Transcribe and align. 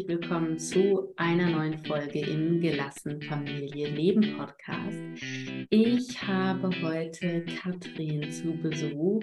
herzlich 0.00 0.20
willkommen 0.20 0.58
zu 0.58 1.12
einer 1.16 1.50
neuen 1.50 1.76
Folge 1.84 2.20
im 2.20 2.60
Gelassen 2.60 3.20
Familie 3.22 3.88
Leben 3.88 4.36
Podcast. 4.38 4.96
Ich 5.68 6.22
habe 6.26 6.70
heute 6.82 7.44
Katrin 7.44 8.30
zu 8.32 8.52
Besuch. 8.62 9.22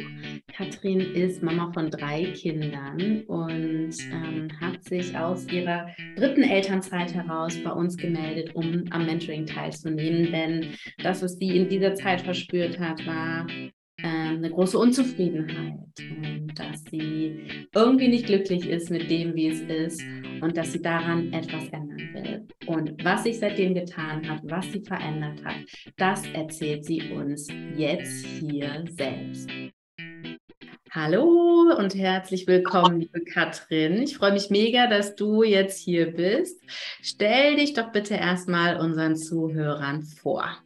Katrin 0.53 0.99
ist 0.99 1.41
Mama 1.41 1.71
von 1.73 1.89
drei 1.89 2.25
Kindern 2.33 3.23
und 3.23 3.95
ähm, 4.11 4.49
hat 4.61 4.83
sich 4.83 5.17
aus 5.17 5.47
ihrer 5.47 5.87
dritten 6.15 6.43
Elternzeit 6.43 7.11
heraus 7.13 7.57
bei 7.63 7.71
uns 7.71 7.97
gemeldet, 7.97 8.53
um 8.53 8.83
am 8.91 9.05
Mentoring 9.07 9.47
teilzunehmen. 9.47 10.31
Denn 10.31 10.73
das, 11.01 11.23
was 11.23 11.39
sie 11.39 11.57
in 11.57 11.69
dieser 11.69 11.95
Zeit 11.95 12.21
verspürt 12.21 12.79
hat, 12.79 13.03
war 13.07 13.47
eine 14.27 14.49
große 14.49 14.77
Unzufriedenheit 14.77 15.79
und 15.99 16.53
dass 16.55 16.83
sie 16.89 17.67
irgendwie 17.73 18.07
nicht 18.07 18.25
glücklich 18.25 18.67
ist 18.67 18.89
mit 18.89 19.09
dem, 19.09 19.35
wie 19.35 19.47
es 19.47 19.61
ist 19.61 20.01
und 20.41 20.57
dass 20.57 20.73
sie 20.73 20.81
daran 20.81 21.31
etwas 21.33 21.63
ändern 21.69 22.09
will. 22.13 22.47
Und 22.65 23.03
was 23.03 23.23
sich 23.23 23.39
seitdem 23.39 23.73
getan 23.73 24.27
hat, 24.29 24.41
was 24.43 24.71
sie 24.71 24.81
verändert 24.81 25.43
hat, 25.43 25.57
das 25.97 26.25
erzählt 26.33 26.85
sie 26.85 27.01
uns 27.11 27.47
jetzt 27.75 28.25
hier 28.25 28.83
selbst. 28.89 29.49
Hallo 30.91 31.75
und 31.77 31.95
herzlich 31.95 32.47
willkommen, 32.47 33.01
liebe 33.01 33.21
Katrin. 33.21 34.01
Ich 34.01 34.17
freue 34.17 34.33
mich 34.33 34.49
mega, 34.49 34.87
dass 34.87 35.15
du 35.15 35.43
jetzt 35.43 35.79
hier 35.79 36.11
bist. 36.11 36.61
Stell 37.01 37.57
dich 37.57 37.73
doch 37.73 37.91
bitte 37.91 38.15
erstmal 38.15 38.77
unseren 38.79 39.15
Zuhörern 39.15 40.03
vor. 40.03 40.57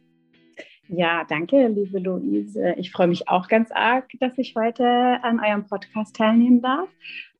Ja, 0.94 1.24
danke, 1.26 1.68
liebe 1.68 1.98
Luise. 2.00 2.74
Ich 2.76 2.92
freue 2.92 3.06
mich 3.06 3.26
auch 3.26 3.48
ganz 3.48 3.70
arg, 3.72 4.10
dass 4.20 4.36
ich 4.36 4.54
heute 4.54 4.84
an 4.84 5.40
eurem 5.40 5.66
Podcast 5.66 6.14
teilnehmen 6.16 6.60
darf. 6.60 6.90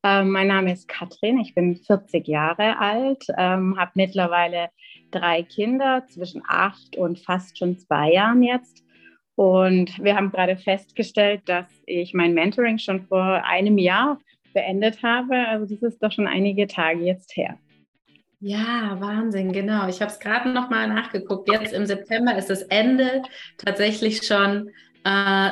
Ähm, 0.01 0.31
mein 0.31 0.47
Name 0.47 0.73
ist 0.73 0.87
Katrin, 0.87 1.37
ich 1.37 1.53
bin 1.53 1.75
40 1.75 2.27
Jahre 2.27 2.79
alt, 2.79 3.27
ähm, 3.37 3.77
habe 3.77 3.91
mittlerweile 3.93 4.69
drei 5.11 5.43
Kinder 5.43 6.03
zwischen 6.07 6.41
acht 6.47 6.97
und 6.97 7.19
fast 7.19 7.59
schon 7.59 7.77
zwei 7.77 8.13
Jahren 8.13 8.41
jetzt. 8.41 8.83
Und 9.35 10.03
wir 10.03 10.15
haben 10.15 10.31
gerade 10.31 10.57
festgestellt, 10.57 11.43
dass 11.45 11.67
ich 11.85 12.15
mein 12.15 12.33
Mentoring 12.33 12.79
schon 12.79 13.03
vor 13.03 13.23
einem 13.45 13.77
Jahr 13.77 14.19
beendet 14.55 15.03
habe. 15.03 15.47
Also 15.47 15.75
das 15.75 15.93
ist 15.93 16.01
doch 16.01 16.11
schon 16.11 16.25
einige 16.25 16.65
Tage 16.65 17.01
jetzt 17.01 17.37
her. 17.37 17.59
Ja, 18.45 18.97
Wahnsinn, 18.99 19.53
genau. 19.53 19.87
Ich 19.87 20.01
habe 20.01 20.11
es 20.11 20.19
gerade 20.19 20.49
noch 20.49 20.69
mal 20.69 20.85
nachgeguckt. 20.89 21.49
Jetzt 21.49 21.71
im 21.71 21.85
September 21.85 22.37
ist 22.37 22.49
das 22.49 22.63
Ende 22.63 23.21
tatsächlich 23.57 24.27
schon 24.27 24.69
äh, 25.05 25.51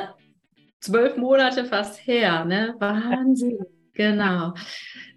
zwölf 0.78 1.16
Monate 1.16 1.64
fast 1.64 2.06
her. 2.06 2.44
Ne? 2.44 2.74
Wahnsinn, 2.80 3.64
genau. 3.94 4.52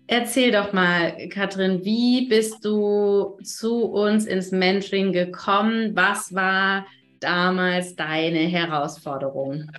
Erzähl 0.08 0.54
doch 0.54 0.72
mal, 0.72 1.28
Katrin, 1.28 1.84
wie 1.84 2.30
bist 2.30 2.64
du 2.64 3.38
zu 3.44 3.84
uns 3.84 4.26
ins 4.26 4.54
Mentoring 4.54 5.12
gekommen? 5.12 5.98
Was 5.98 6.34
war 6.34 6.86
damals 7.20 7.98
deine 7.98 8.40
Herausforderung? 8.48 9.70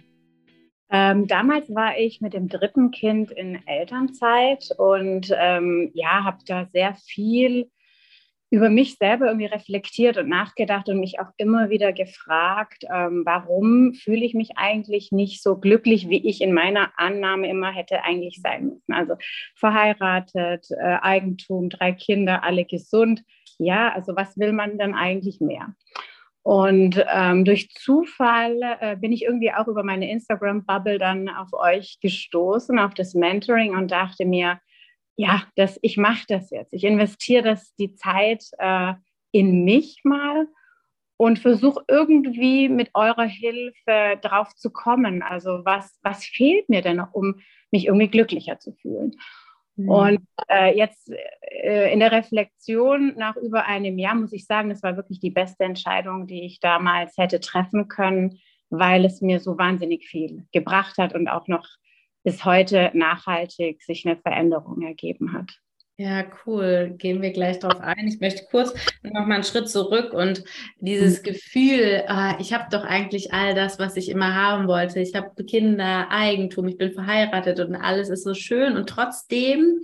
Ähm, 0.91 1.27
damals 1.27 1.75
war 1.75 1.97
ich 1.99 2.21
mit 2.21 2.35
dem 2.35 2.49
dritten 2.49 2.91
Kind 2.91 3.31
in 3.31 3.67
Elternzeit 3.67 4.69
und 4.77 5.35
ähm, 5.35 5.91
ja, 5.95 6.25
habe 6.25 6.39
da 6.47 6.67
sehr 6.67 6.95
viel 6.95 7.71
über 8.51 8.71
mich 8.71 8.97
selber 8.97 9.27
irgendwie 9.27 9.47
reflektiert 9.47 10.17
und 10.19 10.29
nachgedacht 10.29 10.89
und 10.89 11.01
mich 11.01 11.19
auch 11.19 11.31
immer 11.37 11.69
wieder 11.69 11.93
gefragt, 11.93 12.85
ähm, 12.93 13.23
warum 13.25 13.95
fühle 13.95 14.25
ich 14.25 14.35
mich 14.35 14.51
eigentlich 14.57 15.11
nicht 15.11 15.43
so 15.43 15.57
glücklich, 15.57 16.09
wie 16.09 16.27
ich 16.27 16.41
in 16.41 16.53
meiner 16.53 16.93
Annahme 16.97 17.49
immer 17.49 17.73
hätte 17.73 18.05
eigentlich 18.05 18.41
sein 18.41 18.67
müssen. 18.67 18.93
Also 18.93 19.17
verheiratet, 19.57 20.69
äh, 20.71 20.99
Eigentum, 21.03 21.71
drei 21.71 21.93
Kinder, 21.93 22.45
alle 22.45 22.65
gesund. 22.65 23.23
Ja, 23.59 23.93
also 23.93 24.15
was 24.15 24.37
will 24.39 24.53
man 24.53 24.79
denn 24.79 24.95
eigentlich 24.95 25.41
mehr? 25.41 25.75
Und 26.47 27.05
ähm, 27.13 27.45
durch 27.45 27.71
Zufall 27.71 28.61
äh, 28.79 28.95
bin 28.95 29.11
ich 29.11 29.25
irgendwie 29.25 29.53
auch 29.53 29.67
über 29.67 29.83
meine 29.83 30.09
Instagram-Bubble 30.09 31.01
dann 31.01 31.29
auf 31.29 31.49
euch 31.53 31.99
gestoßen, 32.01 32.79
auf 32.79 32.95
das 32.95 33.15
Mentoring 33.15 33.75
und 33.75 33.91
dachte 33.91 34.25
mir, 34.25 34.61
ja, 35.17 35.43
das, 35.57 35.79
ich 35.83 35.97
mache 35.97 36.25
das 36.29 36.51
jetzt. 36.51 36.73
Ich 36.73 36.85
investiere 36.85 37.43
das 37.43 37.75
die 37.77 37.95
Zeit 37.95 38.45
äh, 38.59 38.95
in 39.33 39.65
mich 39.65 40.01
mal 40.05 40.47
und 41.17 41.39
versuche 41.39 41.83
irgendwie 41.89 42.69
mit 42.69 42.91
eurer 42.95 43.25
Hilfe 43.25 44.19
drauf 44.21 44.55
zu 44.55 44.71
kommen. 44.71 45.23
Also 45.23 45.65
was, 45.65 45.99
was 46.03 46.25
fehlt 46.25 46.69
mir 46.69 46.83
denn 46.83 46.99
noch, 46.99 47.15
um 47.15 47.41
mich 47.71 47.87
irgendwie 47.87 48.09
glücklicher 48.09 48.59
zu 48.59 48.73
fühlen? 48.75 49.17
Mhm. 49.77 49.89
Und 49.89 50.27
äh, 50.49 50.77
jetzt 50.77 51.11
äh, 51.11 51.93
in 51.93 52.01
der 52.01 52.13
Reflexion 52.13 53.15
nach 53.17 53.37
über 53.37 53.65
einem 53.65 53.99
Jahr 53.99 54.15
muss 54.15 54.33
ich 54.33 54.47
sagen, 54.47 54.69
das 54.69 54.83
war 54.83 54.97
wirklich 54.97 55.21
die 55.21 55.31
beste 55.31 55.65
Entscheidung, 55.65 56.27
die 56.27 56.45
ich 56.45 56.61
damals 56.61 57.17
hätte 57.17 57.41
treffen 57.41 57.89
können, 57.89 58.39
weil 58.69 59.07
es 59.07 59.23
mir 59.23 59.41
so 59.41 59.57
wahnsinnig 59.57 60.07
viel 60.07 60.47
gebracht 60.53 60.99
hat 60.99 61.15
und 61.15 61.29
auch 61.29 61.49
noch 61.49 61.67
bis 62.27 62.45
heute 62.45 62.91
nachhaltig 62.93 63.85
sich 63.85 64.05
eine 64.05 64.17
Veränderung 64.17 64.83
ergeben 64.83 65.33
hat. 65.33 65.61
Ja, 65.97 66.25
cool. 66.45 66.93
Gehen 66.99 67.23
wir 67.23 67.31
gleich 67.31 67.61
darauf 67.61 67.81
ein. 67.81 68.09
Ich 68.09 68.19
möchte 68.19 68.47
kurz 68.51 68.75
noch 69.05 69.27
mal 69.27 69.37
einen 69.37 69.45
Schritt 69.45 69.71
zurück 69.71 70.13
und 70.13 70.43
dieses 70.81 71.21
mhm. 71.21 71.23
Gefühl, 71.23 72.03
ah, 72.09 72.37
ich 72.41 72.53
habe 72.53 72.67
doch 72.73 72.83
eigentlich 72.83 73.33
all 73.33 73.55
das, 73.55 73.79
was 73.79 73.97
ich 73.97 74.09
immer 74.09 74.35
haben 74.35 74.67
wollte. 74.67 74.99
Ich 74.99 75.15
habe 75.15 75.45
Kinder, 75.45 76.09
Eigentum, 76.11 76.67
ich 76.67 76.79
bin 76.79 76.93
verheiratet 76.93 77.61
und 77.61 77.77
alles 77.77 78.09
ist 78.09 78.25
so 78.25 78.35
schön 78.35 78.77
und 78.77 78.89
trotzdem 78.89 79.83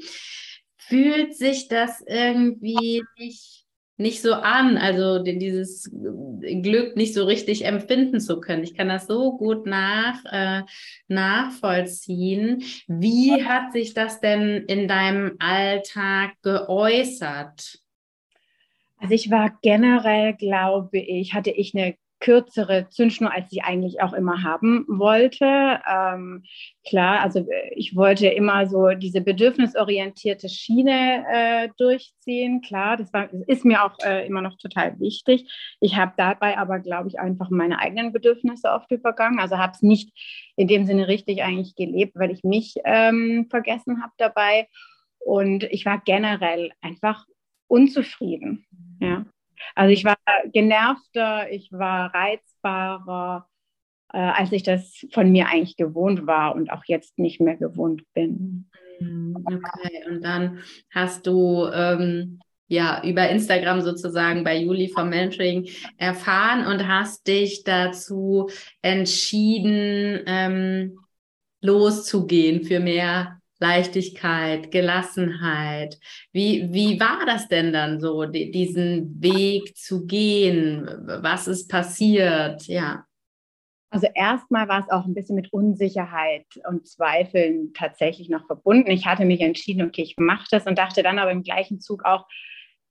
fühlt 0.77 1.37
sich 1.37 1.69
das 1.69 2.03
irgendwie 2.09 3.05
nicht 3.19 3.62
nicht 4.03 4.21
so 4.21 4.35
an, 4.35 4.77
also 4.77 5.23
dieses 5.23 5.91
Glück 5.91 6.97
nicht 6.97 7.15
so 7.15 7.25
richtig 7.25 7.65
empfinden 7.65 8.21
zu 8.21 8.41
können. 8.41 8.65
Ich 8.65 8.75
kann 8.75 8.89
das 8.89 9.07
so 9.07 9.37
gut 9.37 9.67
nach, 9.67 10.25
äh, 10.31 10.63
nachvollziehen. 11.09 12.63
Wie 12.89 13.45
hat 13.45 13.73
sich 13.73 13.95
das 13.95 14.21
denn 14.21 14.65
in 14.67 14.89
deinem 14.89 15.37
Alltag 15.39 16.33
geäußert? 16.43 17.79
Also 18.99 19.15
ich 19.15 19.31
war 19.31 19.59
generell, 19.63 20.35
glaube 20.35 20.99
ich, 20.99 21.35
hatte 21.35 21.51
ich 21.51 21.75
eine 21.75 21.97
kürzere 22.23 22.89
Zündschnur, 22.89 23.33
als 23.33 23.51
ich 23.51 23.65
eigentlich 23.65 24.01
auch 24.01 24.13
immer 24.13 24.45
haben 24.45 24.87
wollte. 24.89 25.45
Ähm, 25.45 26.45
klar, 26.89 27.21
also 27.21 27.41
äh, 27.41 27.75
ich 27.75 27.97
wollte 27.97 28.29
immer 28.29 28.69
so 28.69 28.91
diese 28.91 29.21
bedürfnisorientierte 29.21 30.49
Schiene 30.49 31.25
äh, 31.29 31.69
durchziehen. 31.77 32.61
Klar, 32.61 32.97
das, 32.97 33.13
war, 33.13 33.27
das 33.27 33.43
ist 33.49 33.65
mir 33.65 33.85
auch 33.85 33.99
äh, 34.05 34.25
immer 34.25 34.41
noch 34.41 34.57
total 34.57 35.01
wichtig. 35.01 35.53
Ich 35.81 35.97
habe 35.97 36.13
dabei 36.17 36.57
aber, 36.59 36.79
glaube 36.79 37.09
ich, 37.09 37.19
einfach 37.19 37.51
meine 37.51 37.81
eigenen 37.81 38.13
Bedürfnisse 38.13 38.71
oft 38.71 38.91
übergangen. 38.93 39.41
Also 39.41 39.59
habe 39.59 39.73
es 39.75 39.83
nicht 39.83 40.13
in 40.55 40.69
dem 40.69 40.87
Sinne 40.87 41.09
richtig 41.09 41.43
eigentlich 41.43 41.75
gelebt, 41.75 42.15
weil 42.15 42.31
ich 42.31 42.45
mich 42.45 42.77
ähm, 42.85 43.49
vergessen 43.51 44.01
habe 44.01 44.13
dabei. 44.17 44.69
Und 45.19 45.65
ich 45.65 45.85
war 45.87 46.01
generell 46.05 46.71
einfach 46.83 47.27
unzufrieden. 47.67 48.65
Ja. 49.01 49.27
Also 49.75 49.93
ich 49.93 50.05
war 50.05 50.17
genervter, 50.53 51.51
ich 51.51 51.73
war 51.73 52.15
reizbarer, 52.15 53.49
äh, 54.13 54.19
als 54.19 54.53
ich 54.53 54.63
das 54.63 55.07
von 55.13 55.31
mir 55.31 55.49
eigentlich 55.49 55.77
gewohnt 55.77 56.27
war 56.27 56.55
und 56.55 56.71
auch 56.71 56.85
jetzt 56.87 57.19
nicht 57.19 57.41
mehr 57.41 57.57
gewohnt 57.57 58.03
bin. 58.15 58.71
Mm, 59.01 59.35
okay, 59.45 60.05
und 60.09 60.23
dann 60.23 60.61
hast 60.91 61.27
du 61.27 61.67
ähm, 61.73 62.41
ja 62.69 63.03
über 63.05 63.29
Instagram 63.29 63.81
sozusagen 63.81 64.45
bei 64.45 64.57
Juli 64.57 64.89
vom 64.89 65.09
Mentoring 65.09 65.69
erfahren 65.97 66.67
und 66.67 66.89
hast 66.89 67.27
dich 67.27 67.65
dazu 67.65 68.49
entschieden, 68.81 70.21
ähm, 70.27 70.99
loszugehen 71.61 72.65
für 72.65 72.81
mehr 72.81 73.42
Leichtigkeit, 73.63 74.73
Gelassenheit. 74.73 75.99
Wie, 76.33 76.69
wie 76.73 76.99
war 76.99 77.25
das 77.25 77.49
denn 77.49 77.73
dann 77.73 78.01
so, 78.01 78.25
die, 78.27 78.51
diesen 78.51 79.23
Weg 79.23 79.77
zu 79.77 80.05
gehen? 80.05 80.87
Was 81.23 81.47
ist 81.47 81.71
passiert? 81.71 82.67
Ja. 82.67 83.07
Also 83.91 84.09
erstmal 84.15 84.69
war 84.69 84.81
es 84.81 84.91
auch 84.91 85.05
ein 85.05 85.15
bisschen 85.15 85.37
mit 85.37 85.53
Unsicherheit 85.53 86.47
und 86.69 86.89
Zweifeln 86.89 87.73
tatsächlich 87.73 88.29
noch 88.29 88.47
verbunden. 88.47 88.91
Ich 88.91 89.07
hatte 89.07 89.25
mich 89.25 89.41
entschieden, 89.41 89.87
okay, 89.87 90.03
ich 90.03 90.17
mache 90.19 90.47
das 90.51 90.67
und 90.67 90.77
dachte 90.77 91.03
dann 91.03 91.19
aber 91.19 91.31
im 91.31 91.45
gleichen 91.45 91.79
Zug 91.79 92.05
auch, 92.05 92.27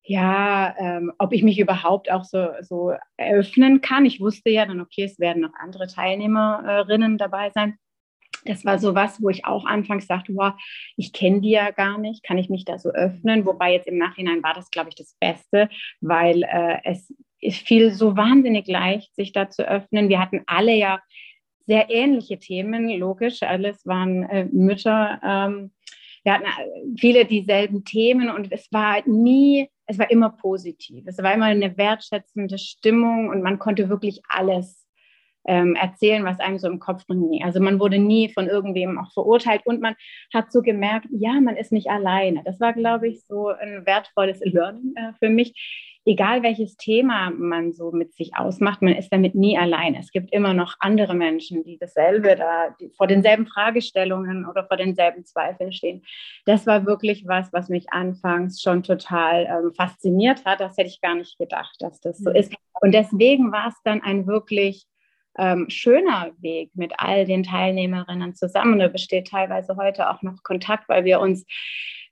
ja, 0.04 0.74
ähm, 0.80 1.12
ob 1.18 1.34
ich 1.34 1.44
mich 1.44 1.60
überhaupt 1.60 2.10
auch 2.10 2.24
so, 2.24 2.48
so 2.62 2.94
eröffnen 3.18 3.82
kann. 3.82 4.06
Ich 4.06 4.22
wusste 4.22 4.50
ja 4.50 4.66
dann, 4.66 4.80
okay, 4.80 5.04
es 5.04 5.20
werden 5.20 5.42
noch 5.42 5.54
andere 5.60 5.88
Teilnehmerinnen 5.88 7.18
dabei 7.18 7.52
sein 7.54 7.78
das 8.46 8.66
war 8.66 8.80
so 8.80 8.96
was, 8.96 9.22
wo 9.22 9.30
ich 9.30 9.46
auch 9.46 9.66
anfangs 9.66 10.08
dachte, 10.08 10.34
wow, 10.36 10.54
ich 10.98 11.14
kenne 11.14 11.42
die 11.42 11.52
ja 11.52 11.72
gar 11.72 11.98
nicht, 11.98 12.24
kann 12.24 12.38
ich 12.38 12.50
mich 12.50 12.66
da 12.66 12.78
so 12.78 12.90
öffnen? 12.90 13.46
Wobei 13.46 13.74
jetzt 13.74 13.88
im 13.88 13.98
Nachhinein 13.98 14.44
war 14.44 14.54
das, 14.54 14.70
glaube 14.72 14.90
ich, 14.90 14.96
das 14.96 15.16
Beste, 15.20 15.70
weil 16.00 16.44
äh, 16.44 16.80
es, 16.84 17.14
fiel 17.66 17.92
so 17.92 18.16
wahnsinnig 18.16 18.68
leicht, 18.68 19.16
sich 19.16 19.32
da 19.32 19.50
zu 19.50 19.68
öffnen. 19.68 20.10
Wir 20.10 20.20
hatten 20.20 20.44
alle 20.46 20.76
ja 20.76 21.00
sehr 21.66 21.90
ähnliche 21.90 22.38
Themen, 22.38 22.90
logisch, 22.90 23.42
alles 23.42 23.86
waren 23.86 24.24
äh, 24.24 24.46
Mütter. 24.46 25.20
Ähm, 25.24 25.72
wir 26.24 26.34
hatten 26.34 26.46
äh, 26.46 26.98
viele 27.00 27.26
dieselben 27.26 27.84
Themen 27.84 28.30
und 28.30 28.52
es 28.52 28.72
war 28.72 29.02
nie, 29.08 29.70
es 29.88 29.98
war 29.98 30.12
immer 30.12 30.30
positiv. 30.30 31.06
Es 31.08 31.18
war 31.18 31.34
immer 31.34 31.46
eine 31.46 31.78
wertschätzende 31.78 32.58
Stimmung 32.58 33.30
und 33.30 33.42
man 33.42 33.58
konnte 33.58 33.90
wirklich 33.90 34.22
alles 34.30 34.86
ähm, 35.46 35.76
erzählen, 35.76 36.24
was 36.24 36.40
einem 36.40 36.60
so 36.60 36.68
im 36.68 36.80
Kopf 36.80 37.06
drin 37.06 37.40
Also 37.44 37.60
man 37.60 37.80
wurde 37.80 37.98
nie 37.98 38.30
von 38.30 38.48
irgendwem 38.48 39.00
auch 39.00 39.12
verurteilt 39.14 39.62
und 39.66 39.82
man 39.82 39.96
hat 40.34 40.52
so 40.52 40.62
gemerkt, 40.62 41.08
ja, 41.12 41.40
man 41.42 41.58
ist 41.58 41.72
nicht 41.72 41.90
alleine. 41.90 42.42
Das 42.46 42.60
war, 42.60 42.74
glaube 42.74 43.08
ich, 43.08 43.22
so 43.28 43.48
ein 43.48 43.86
wertvolles 43.86 44.40
Learning 44.44 44.94
äh, 44.96 45.14
für 45.20 45.30
mich 45.30 45.54
egal 46.06 46.42
welches 46.42 46.78
Thema 46.78 47.30
man 47.30 47.74
so 47.74 47.92
mit 47.92 48.14
sich 48.14 48.36
ausmacht, 48.36 48.82
man 48.82 48.96
ist 48.96 49.10
damit 49.10 49.36
nie 49.36 49.58
allein. 49.58 49.96
Es 49.96 50.12
gibt 50.12 50.34
immer 50.34 50.54
noch 50.54 50.76
andere 50.80 51.14
Menschen, 51.14 51.64
die 51.64 51.78
dasselbe 51.78 52.36
da, 52.36 52.76
die 52.80 52.90
vor 52.90 53.08
denselben 53.08 53.46
Fragestellungen 53.46 54.48
oder 54.48 54.66
vor 54.66 54.78
denselben 54.78 55.26
Zweifeln 55.26 55.72
stehen. 55.72 56.04
Das 56.46 56.66
war 56.66 56.86
wirklich 56.86 57.26
was, 57.28 57.54
was 57.54 57.70
mich 57.70 57.92
anfangs 57.92 58.62
schon 58.62 58.84
total 58.84 59.46
ähm, 59.46 59.74
fasziniert 59.76 60.46
hat. 60.46 60.60
Das 60.60 60.78
hätte 60.78 60.90
ich 60.90 61.02
gar 61.02 61.16
nicht 61.16 61.38
gedacht, 61.38 61.76
dass 61.80 62.00
das 62.00 62.18
so 62.18 62.32
mhm. 62.32 62.36
ist. 62.36 62.54
Und 62.82 62.94
deswegen 62.94 63.52
war 63.52 63.68
es 63.68 63.76
dann 63.84 64.02
ein 64.02 64.26
wirklich 64.26 64.86
ähm, 65.38 65.70
schöner 65.70 66.32
Weg 66.40 66.72
mit 66.74 66.94
all 66.98 67.26
den 67.26 67.44
Teilnehmerinnen 67.44 68.36
zusammen. 68.36 68.80
Da 68.80 68.88
besteht 68.88 69.28
teilweise 69.28 69.76
heute 69.76 70.10
auch 70.10 70.22
noch 70.22 70.44
Kontakt, 70.44 70.90
weil 70.90 71.06
wir 71.06 71.20
uns 71.20 71.46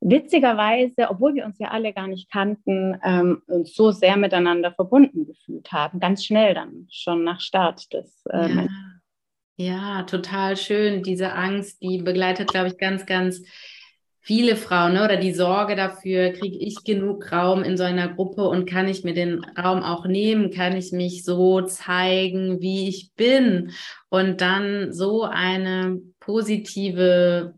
witzigerweise, 0.01 1.10
obwohl 1.10 1.36
wir 1.36 1.45
uns 1.45 1.60
ja 1.60 1.69
alle 1.69 1.94
gar 1.94 2.07
nicht 2.07 2.31
kannten, 2.31 2.98
ähm, 3.04 3.42
uns 3.48 3.75
so 3.75 3.92
sehr 3.92 4.18
miteinander 4.18 4.71
verbunden 4.71 5.25
gefühlt 5.25 5.71
haben. 5.71 6.00
Ganz 6.00 6.25
schnell 6.25 6.54
dann, 6.54 6.88
schon 6.92 7.24
nach 7.24 7.42
Start 7.42 7.92
des. 7.94 8.24
Äh, 8.30 8.50
ja. 8.50 8.68
ja, 9.57 10.04
total 10.04 10.56
schön. 10.56 11.04
Diese 11.04 11.33
Angst, 11.33 11.81
die 11.81 11.98
begleitet, 11.98 12.50
glaube 12.50 12.68
ich, 12.68 12.77
ganz, 12.77 13.06
ganz 13.06 13.42
viele 14.21 14.56
Frauen 14.56 14.94
ne? 14.94 15.04
oder 15.04 15.18
die 15.18 15.33
Sorge 15.33 15.75
dafür, 15.75 16.31
kriege 16.31 16.57
ich 16.57 16.83
genug 16.83 17.31
Raum 17.31 17.63
in 17.63 17.77
so 17.77 17.83
einer 17.83 18.10
Gruppe 18.10 18.48
und 18.48 18.69
kann 18.69 18.88
ich 18.88 19.04
mir 19.04 19.13
den 19.13 19.44
Raum 19.57 19.81
auch 19.81 20.06
nehmen, 20.06 20.51
kann 20.51 20.75
ich 20.75 20.92
mich 20.92 21.24
so 21.24 21.62
zeigen, 21.62 22.62
wie 22.62 22.89
ich 22.89 23.12
bin 23.16 23.71
und 24.10 24.42
dann 24.42 24.94
so 24.94 25.24
eine 25.24 26.00
positive 26.19 27.54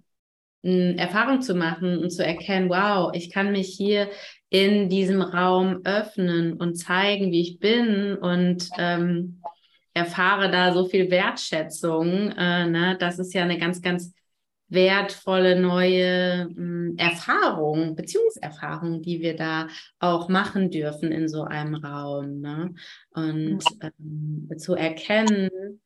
Erfahrung 0.63 1.41
zu 1.41 1.55
machen 1.55 1.97
und 1.97 2.11
zu 2.11 2.23
erkennen, 2.23 2.69
wow, 2.69 3.11
ich 3.13 3.31
kann 3.31 3.51
mich 3.51 3.69
hier 3.75 4.09
in 4.49 4.89
diesem 4.89 5.21
Raum 5.21 5.81
öffnen 5.85 6.53
und 6.53 6.75
zeigen, 6.75 7.31
wie 7.31 7.41
ich 7.41 7.59
bin 7.59 8.15
und 8.15 8.69
ähm, 8.77 9.41
erfahre 9.93 10.51
da 10.51 10.73
so 10.73 10.85
viel 10.85 11.09
Wertschätzung. 11.09 12.31
Äh, 12.37 12.67
ne? 12.67 12.97
Das 12.99 13.17
ist 13.17 13.33
ja 13.33 13.43
eine 13.43 13.57
ganz, 13.57 13.81
ganz 13.81 14.13
wertvolle 14.71 15.59
neue 15.59 16.49
mh, 16.55 16.93
Erfahrung, 16.97 17.95
Beziehungserfahrung, 17.95 19.01
die 19.01 19.21
wir 19.21 19.35
da 19.35 19.67
auch 19.99 20.29
machen 20.29 20.71
dürfen 20.71 21.11
in 21.11 21.27
so 21.27 21.43
einem 21.43 21.75
Raum. 21.75 22.39
Ne? 22.39 22.73
Und 23.13 23.63
ähm, 23.81 24.49
zu 24.57 24.75
erkennen, 24.75 25.80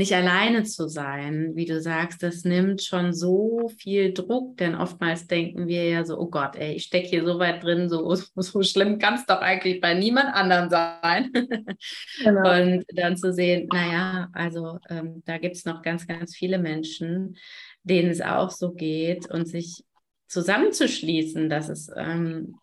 nicht 0.00 0.14
alleine 0.14 0.62
zu 0.62 0.88
sein, 0.88 1.52
wie 1.56 1.66
du 1.66 1.78
sagst, 1.78 2.22
das 2.22 2.44
nimmt 2.44 2.82
schon 2.82 3.12
so 3.12 3.68
viel 3.76 4.14
Druck, 4.14 4.56
denn 4.56 4.74
oftmals 4.74 5.26
denken 5.26 5.68
wir 5.68 5.84
ja 5.84 6.06
so, 6.06 6.18
oh 6.18 6.30
Gott, 6.30 6.56
ey, 6.56 6.76
ich 6.76 6.84
stecke 6.84 7.08
hier 7.08 7.24
so 7.26 7.38
weit 7.38 7.62
drin, 7.62 7.90
so, 7.90 8.14
so 8.34 8.62
schlimm 8.62 8.98
kann 8.98 9.14
es 9.14 9.26
doch 9.26 9.42
eigentlich 9.42 9.82
bei 9.82 9.92
niemand 9.94 10.34
anderem 10.34 10.70
sein. 10.70 11.30
Genau. 12.22 12.50
Und 12.50 12.84
dann 12.94 13.16
zu 13.16 13.32
sehen, 13.32 13.68
naja, 13.72 14.28
also 14.32 14.78
ähm, 14.88 15.22
da 15.24 15.38
gibt 15.38 15.56
es 15.56 15.64
noch 15.64 15.82
ganz, 15.82 16.06
ganz 16.06 16.36
viele 16.36 16.58
Menschen, 16.58 17.36
denen 17.82 18.10
es 18.10 18.20
auch 18.20 18.50
so 18.50 18.72
geht 18.72 19.30
und 19.30 19.46
sich 19.46 19.84
zusammenzuschließen, 20.28 21.48
das 21.48 21.68
ist 21.68 21.90
ähm, 21.96 22.56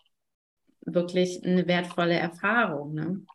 wirklich 0.81 1.44
eine 1.44 1.68
wertvolle 1.68 2.16
Erfahrung. 2.16 2.94
Ne? 2.94 3.25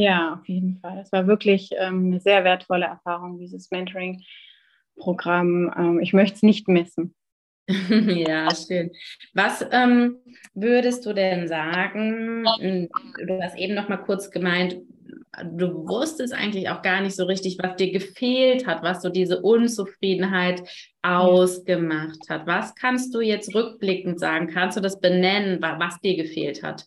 Ja, 0.00 0.34
auf 0.34 0.48
jeden 0.48 0.78
Fall. 0.80 0.98
Es 0.98 1.12
war 1.12 1.26
wirklich 1.26 1.70
ähm, 1.76 2.06
eine 2.06 2.20
sehr 2.20 2.44
wertvolle 2.44 2.86
Erfahrung, 2.86 3.38
dieses 3.38 3.70
Mentoring-Programm. 3.70 5.72
Ähm, 5.76 6.00
ich 6.00 6.12
möchte 6.12 6.36
es 6.36 6.42
nicht 6.42 6.68
missen. 6.68 7.14
ja, 7.68 8.48
schön. 8.54 8.90
Was 9.34 9.64
ähm, 9.70 10.16
würdest 10.54 11.06
du 11.06 11.12
denn 11.12 11.48
sagen? 11.48 12.44
Hm, 12.58 12.88
du 13.26 13.42
hast 13.42 13.56
eben 13.56 13.74
noch 13.74 13.88
mal 13.88 13.98
kurz 13.98 14.30
gemeint, 14.30 14.76
du 15.44 15.88
wusstest 15.88 16.32
eigentlich 16.32 16.68
auch 16.68 16.82
gar 16.82 17.00
nicht 17.00 17.14
so 17.14 17.24
richtig, 17.24 17.58
was 17.62 17.76
dir 17.76 17.92
gefehlt 17.92 18.66
hat, 18.66 18.82
was 18.82 19.02
so 19.02 19.08
diese 19.08 19.42
Unzufriedenheit 19.42 20.62
ausgemacht 21.02 22.28
hat. 22.28 22.46
Was 22.46 22.74
kannst 22.74 23.14
du 23.14 23.20
jetzt 23.20 23.54
rückblickend 23.54 24.18
sagen? 24.18 24.48
Kannst 24.48 24.76
du 24.76 24.80
das 24.80 25.00
benennen, 25.00 25.60
was 25.60 26.00
dir 26.00 26.16
gefehlt 26.16 26.62
hat? 26.62 26.86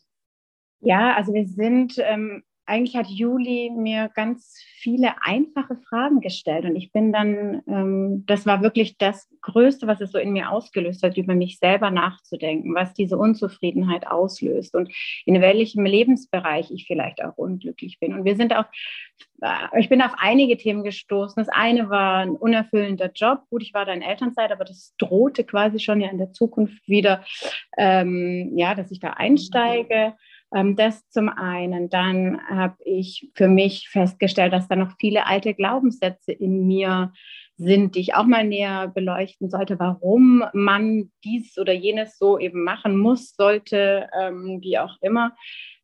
Ja, 0.82 1.16
also 1.16 1.34
wir 1.34 1.48
sind 1.48 1.96
ähm, 2.00 2.44
eigentlich 2.66 2.96
hat 2.96 3.08
Juli 3.08 3.72
mir 3.76 4.10
ganz 4.16 4.62
viele 4.78 5.22
einfache 5.22 5.76
Fragen 5.76 6.22
gestellt 6.22 6.66
und 6.66 6.76
ich 6.76 6.92
bin 6.92 7.12
dann, 7.12 7.62
ähm, 7.68 8.24
das 8.26 8.46
war 8.46 8.62
wirklich 8.62 8.98
das 8.98 9.30
Größte, 9.42 9.88
was 9.88 10.02
es 10.02 10.12
so 10.12 10.18
in 10.18 10.32
mir 10.32 10.50
ausgelöst 10.50 11.04
hat, 11.04 11.18
über 11.18 11.36
mich 11.36 11.60
selber 11.60 11.92
nachzudenken, 11.92 12.74
was 12.74 12.94
diese 12.94 13.18
Unzufriedenheit 13.18 14.08
auslöst 14.08 14.76
und 14.76 14.94
in 15.26 15.42
welchem 15.42 15.86
Lebensbereich 15.86 16.72
ich 16.72 16.86
vielleicht 16.88 17.24
auch 17.24 17.38
unglücklich 17.38 18.00
bin. 18.00 18.14
Und 18.14 18.24
wir 18.24 18.36
sind 18.36 18.56
auch, 18.56 18.66
äh, 19.42 19.80
ich 19.80 19.90
bin 19.90 20.02
auf 20.02 20.14
einige 20.18 20.58
Themen 20.58 20.84
gestoßen. 20.84 21.36
Das 21.44 21.50
eine 21.50 21.90
war 21.90 22.20
ein 22.20 22.32
unerfüllender 22.32 23.12
Job. 23.14 23.42
Gut, 23.50 23.62
ich 23.62 23.74
war 23.74 23.86
da 23.86 23.94
in 23.94 24.02
Elternzeit, 24.02 24.52
aber 24.52 24.64
das 24.64 24.96
drohte 24.98 25.44
quasi 25.44 25.80
schon 25.80 26.00
ja 26.02 26.10
in 26.10 26.18
der 26.18 26.32
Zukunft 26.32 26.88
wieder, 26.88 27.24
ähm, 27.78 28.54
ja, 28.56 28.74
dass 28.74 28.92
ich 28.92 29.00
da 29.00 29.12
einsteige. 29.12 29.96
Ähm, 29.96 30.14
das 30.76 31.08
zum 31.10 31.30
einen. 31.30 31.90
Dann 31.90 32.40
habe 32.48 32.76
ich 32.86 33.32
für 33.34 33.48
mich 33.48 33.90
festgestellt, 33.90 34.54
dass 34.54 34.68
da 34.68 34.76
noch 34.76 34.94
viele 35.00 35.26
alte 35.26 35.54
Glaubenssätze 35.54 36.32
in 36.32 36.68
mir 36.68 37.12
sind, 37.58 37.96
die 37.96 38.00
ich 38.00 38.16
auch 38.16 38.26
mal 38.26 38.46
näher 38.46 38.88
beleuchten 38.88 39.50
sollte, 39.50 39.80
warum 39.80 40.44
man 40.54 41.12
dies 41.24 41.58
oder 41.58 41.74
jenes 41.74 42.18
so 42.18 42.40
eben 42.40 42.64
machen 42.64 42.98
muss, 42.98 43.36
sollte, 43.36 44.10
ähm, 44.20 44.60
wie 44.62 44.80
auch 44.80 44.98
immer 45.02 45.34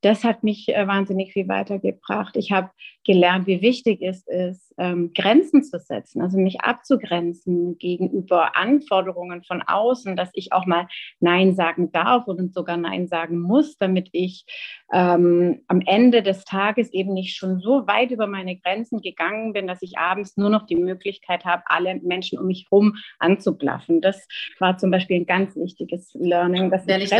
das 0.01 0.23
hat 0.23 0.43
mich 0.43 0.69
äh, 0.69 0.87
wahnsinnig 0.87 1.33
viel 1.33 1.47
weitergebracht. 1.47 2.37
Ich 2.37 2.51
habe 2.51 2.71
gelernt, 3.05 3.47
wie 3.47 3.61
wichtig 3.61 4.01
es 4.01 4.25
ist, 4.27 4.73
ähm, 4.77 5.11
Grenzen 5.13 5.63
zu 5.63 5.79
setzen, 5.79 6.21
also 6.21 6.37
mich 6.37 6.61
abzugrenzen 6.61 7.77
gegenüber 7.77 8.55
Anforderungen 8.55 9.43
von 9.43 9.61
außen, 9.61 10.15
dass 10.15 10.29
ich 10.33 10.53
auch 10.53 10.65
mal 10.65 10.87
Nein 11.19 11.55
sagen 11.55 11.91
darf 11.91 12.27
und 12.27 12.53
sogar 12.53 12.77
Nein 12.77 13.07
sagen 13.07 13.39
muss, 13.39 13.77
damit 13.77 14.09
ich 14.11 14.45
ähm, 14.93 15.63
am 15.67 15.81
Ende 15.81 16.23
des 16.23 16.45
Tages 16.45 16.93
eben 16.93 17.13
nicht 17.13 17.35
schon 17.35 17.59
so 17.59 17.87
weit 17.87 18.11
über 18.11 18.27
meine 18.27 18.57
Grenzen 18.57 19.01
gegangen 19.01 19.53
bin, 19.53 19.67
dass 19.67 19.81
ich 19.81 19.97
abends 19.97 20.37
nur 20.37 20.49
noch 20.49 20.65
die 20.65 20.75
Möglichkeit 20.75 21.45
habe, 21.45 21.63
alle 21.65 21.95
Menschen 21.95 22.39
um 22.39 22.47
mich 22.47 22.67
herum 22.69 22.95
anzublaffen. 23.17 24.01
Das 24.01 24.27
war 24.59 24.77
zum 24.77 24.91
Beispiel 24.91 25.17
ein 25.17 25.25
ganz 25.25 25.55
wichtiges 25.55 26.13
Learning, 26.13 26.69
das 26.69 26.87
wenn 26.87 27.01
ich, 27.01 27.11
ich 27.11 27.19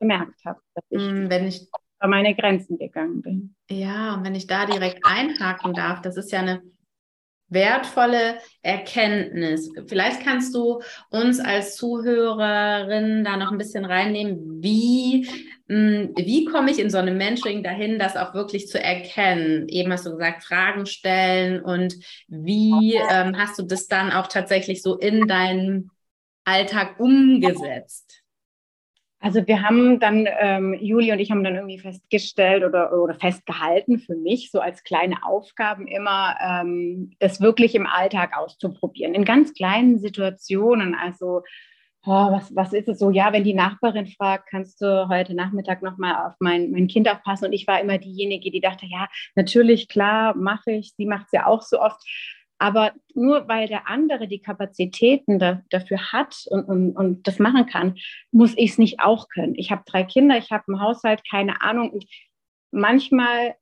gemerkt 0.00 0.44
habe. 0.44 0.60
Mm, 0.90 1.28
wenn 1.28 1.46
ich 1.46 1.68
über 2.00 2.08
meine 2.08 2.34
Grenzen 2.34 2.78
gegangen 2.78 3.20
bin. 3.20 3.54
Ja, 3.70 4.14
und 4.14 4.24
wenn 4.24 4.34
ich 4.34 4.46
da 4.46 4.66
direkt 4.66 5.04
einhaken 5.04 5.74
darf, 5.74 6.00
das 6.00 6.16
ist 6.16 6.32
ja 6.32 6.40
eine 6.40 6.62
wertvolle 7.50 8.38
Erkenntnis. 8.62 9.70
Vielleicht 9.86 10.22
kannst 10.22 10.54
du 10.54 10.80
uns 11.10 11.40
als 11.40 11.76
Zuhörerin 11.76 13.24
da 13.24 13.36
noch 13.36 13.50
ein 13.50 13.58
bisschen 13.58 13.84
reinnehmen, 13.84 14.62
wie, 14.62 15.28
hm, 15.68 16.12
wie 16.16 16.44
komme 16.44 16.70
ich 16.70 16.78
in 16.78 16.90
so 16.90 16.98
einem 16.98 17.18
Mentoring 17.18 17.62
dahin, 17.62 17.98
das 17.98 18.16
auch 18.16 18.34
wirklich 18.34 18.68
zu 18.68 18.82
erkennen? 18.82 19.68
Eben 19.68 19.92
hast 19.92 20.06
du 20.06 20.12
gesagt, 20.12 20.44
Fragen 20.44 20.86
stellen 20.86 21.60
und 21.60 21.96
wie 22.28 22.94
ähm, 22.94 23.36
hast 23.36 23.58
du 23.58 23.64
das 23.64 23.88
dann 23.88 24.12
auch 24.12 24.28
tatsächlich 24.28 24.80
so 24.80 24.96
in 24.96 25.26
deinen 25.26 25.90
Alltag 26.44 26.98
umgesetzt? 27.00 28.22
Also 29.20 29.46
wir 29.46 29.62
haben 29.62 30.00
dann, 30.00 30.26
ähm, 30.40 30.74
Juli 30.80 31.12
und 31.12 31.18
ich 31.18 31.30
haben 31.30 31.44
dann 31.44 31.54
irgendwie 31.54 31.78
festgestellt 31.78 32.64
oder, 32.64 32.92
oder 32.98 33.14
festgehalten 33.14 33.98
für 33.98 34.16
mich, 34.16 34.50
so 34.50 34.60
als 34.60 34.82
kleine 34.82 35.22
Aufgaben 35.22 35.86
immer, 35.86 36.36
ähm, 36.42 37.12
das 37.18 37.40
wirklich 37.40 37.74
im 37.74 37.86
Alltag 37.86 38.36
auszuprobieren, 38.36 39.14
in 39.14 39.26
ganz 39.26 39.52
kleinen 39.52 39.98
Situationen. 39.98 40.94
Also 40.94 41.42
oh, 42.06 42.32
was, 42.32 42.54
was 42.54 42.72
ist 42.72 42.88
es 42.88 42.98
so? 42.98 43.10
Ja, 43.10 43.32
wenn 43.32 43.44
die 43.44 43.54
Nachbarin 43.54 44.06
fragt, 44.06 44.48
kannst 44.48 44.80
du 44.80 45.08
heute 45.08 45.34
Nachmittag 45.34 45.82
nochmal 45.82 46.26
auf 46.26 46.34
mein, 46.40 46.70
mein 46.70 46.86
Kind 46.88 47.08
aufpassen? 47.08 47.46
Und 47.46 47.52
ich 47.52 47.66
war 47.66 47.80
immer 47.80 47.98
diejenige, 47.98 48.50
die 48.50 48.60
dachte, 48.60 48.86
ja, 48.86 49.08
natürlich, 49.34 49.88
klar, 49.88 50.34
mache 50.36 50.72
ich. 50.72 50.94
Sie 50.96 51.06
macht 51.06 51.26
es 51.26 51.32
ja 51.32 51.46
auch 51.46 51.62
so 51.62 51.80
oft. 51.80 52.02
Aber 52.60 52.92
nur 53.14 53.48
weil 53.48 53.68
der 53.68 53.88
andere 53.88 54.28
die 54.28 54.42
Kapazitäten 54.42 55.38
da, 55.38 55.62
dafür 55.70 56.12
hat 56.12 56.44
und, 56.50 56.64
und, 56.64 56.94
und 56.94 57.26
das 57.26 57.38
machen 57.38 57.64
kann, 57.64 57.96
muss 58.32 58.52
ich 58.56 58.72
es 58.72 58.78
nicht 58.78 59.00
auch 59.00 59.28
können. 59.30 59.54
Ich 59.56 59.72
habe 59.72 59.82
drei 59.86 60.04
Kinder, 60.04 60.36
ich 60.36 60.50
habe 60.50 60.64
einen 60.68 60.80
Haushalt, 60.80 61.22
keine 61.28 61.62
Ahnung. 61.62 61.90
Und 61.90 62.04
manchmal 62.70 63.54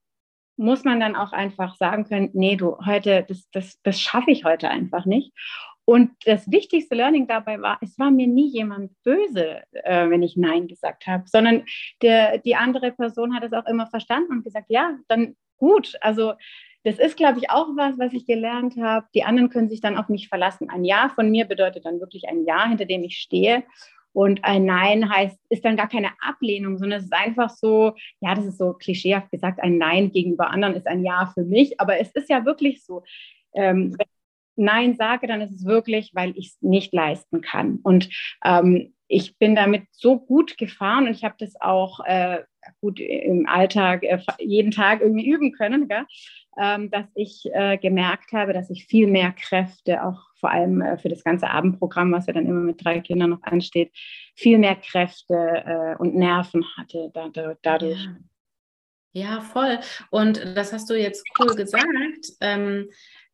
muss 0.57 0.83
man 0.83 0.99
dann 0.99 1.14
auch 1.14 1.31
einfach 1.31 1.76
sagen 1.76 2.07
können, 2.07 2.31
nee, 2.33 2.57
du, 2.57 2.76
heute, 2.85 3.25
das, 3.28 3.49
das, 3.52 3.81
das 3.85 4.00
schaffe 4.00 4.33
ich 4.33 4.45
heute 4.45 4.69
einfach 4.69 5.07
nicht. 5.07 5.33
Und 5.85 6.11
das 6.25 6.50
wichtigste 6.50 6.97
Learning 6.97 7.28
dabei 7.28 7.62
war, 7.62 7.78
es 7.81 7.97
war 8.00 8.11
mir 8.11 8.26
nie 8.26 8.49
jemand 8.49 8.90
böse, 9.05 9.62
äh, 9.71 10.11
wenn 10.11 10.25
ich 10.25 10.37
Nein 10.37 10.67
gesagt 10.67 11.07
habe, 11.07 11.23
sondern 11.26 11.64
der, 12.02 12.38
die 12.38 12.57
andere 12.57 12.90
Person 12.90 13.33
hat 13.33 13.45
es 13.45 13.52
auch 13.52 13.67
immer 13.67 13.87
verstanden 13.87 14.33
und 14.33 14.45
gesagt, 14.45 14.67
ja, 14.69 14.99
dann 15.07 15.37
gut. 15.57 15.95
Also 16.00 16.35
das 16.88 16.99
ist, 16.99 17.18
glaube 17.18 17.38
ich, 17.38 17.50
auch 17.50 17.68
was, 17.76 17.99
was 17.99 18.14
ich 18.14 18.25
gelernt 18.25 18.78
habe. 18.80 19.07
Die 19.14 19.23
anderen 19.23 19.50
können 19.50 19.68
sich 19.68 19.83
dann 19.83 19.99
auf 19.99 20.09
mich 20.09 20.28
verlassen. 20.28 20.71
Ein 20.71 20.85
Ja 20.85 21.11
von 21.14 21.30
mir 21.30 21.45
bedeutet 21.45 21.85
dann 21.85 22.00
wirklich 22.00 22.26
ein 22.28 22.47
Ja, 22.47 22.66
hinter 22.66 22.87
dem 22.87 23.04
ich 23.04 23.18
stehe. 23.18 23.62
Und 24.14 24.42
ein 24.42 24.64
Nein 24.64 25.11
heißt, 25.11 25.38
ist 25.50 25.66
dann 25.66 25.76
gar 25.76 25.90
keine 25.90 26.09
Ablehnung, 26.23 26.78
sondern 26.78 27.00
es 27.00 27.04
ist 27.04 27.12
einfach 27.12 27.50
so, 27.50 27.92
ja, 28.21 28.35
das 28.35 28.47
ist 28.47 28.57
so 28.57 28.73
klischeehaft 28.73 29.30
gesagt, 29.30 29.61
ein 29.61 29.76
Nein 29.76 30.12
gegenüber 30.12 30.49
anderen 30.49 30.76
ist 30.76 30.87
ein 30.87 31.04
Ja 31.04 31.30
für 31.35 31.45
mich. 31.45 31.78
Aber 31.78 32.00
es 32.00 32.11
ist 32.12 32.30
ja 32.30 32.47
wirklich 32.47 32.83
so. 32.83 33.02
Ähm, 33.54 33.92
wenn 33.99 34.07
ich 34.07 34.57
Nein 34.57 34.97
sage, 34.97 35.26
dann 35.26 35.42
ist 35.42 35.52
es 35.52 35.66
wirklich, 35.66 36.12
weil 36.14 36.33
ich 36.37 36.47
es 36.47 36.62
nicht 36.62 36.95
leisten 36.95 37.42
kann. 37.42 37.80
Und 37.83 38.09
ähm, 38.42 38.95
ich 39.09 39.37
bin 39.37 39.54
damit 39.54 39.85
so 39.92 40.18
gut 40.18 40.57
gefahren 40.57 41.07
und 41.07 41.11
ich 41.12 41.25
habe 41.25 41.35
das 41.38 41.61
auch 41.61 42.00
äh, 42.07 42.38
gut 42.80 42.99
im 43.00 43.47
Alltag 43.47 44.04
äh, 44.04 44.18
jeden 44.38 44.71
Tag 44.71 45.00
irgendwie 45.00 45.28
üben 45.28 45.52
können, 45.52 45.88
ähm, 45.90 46.07
dass 46.59 47.07
ich 47.15 47.45
äh, 47.53 47.79
gemerkt 47.79 48.33
habe, 48.33 48.53
dass 48.53 48.71
ich 48.71 48.87
viel 48.87 49.07
mehr 49.07 49.33
Kräfte, 49.33 50.05
auch 50.05 50.21
vor 50.38 50.50
allem 50.50 50.81
äh, 50.81 50.99
für 50.99 51.09
das 51.09 51.25
ganze 51.25 51.49
Abendprogramm, 51.49 52.12
was 52.12 52.27
ja 52.27 52.33
dann 52.33 52.47
immer 52.47 52.61
mit 52.61 52.85
drei 52.85 53.00
Kindern 53.00 53.31
noch 53.31 53.43
ansteht, 53.43 53.93
viel 54.35 54.59
mehr 54.59 54.77
Kräfte 54.77 55.35
äh, 55.35 55.97
und 55.99 56.15
Nerven 56.15 56.65
hatte 56.77 57.11
dadurch. 57.62 58.05
Ja. 58.05 58.17
Ja, 59.12 59.41
voll. 59.41 59.79
Und 60.11 60.38
das 60.55 60.73
hast 60.73 60.91
du 60.91 60.95
jetzt 60.95 61.25
cool 61.41 61.57
gesagt. 61.57 61.87
Ähm, 62.41 62.88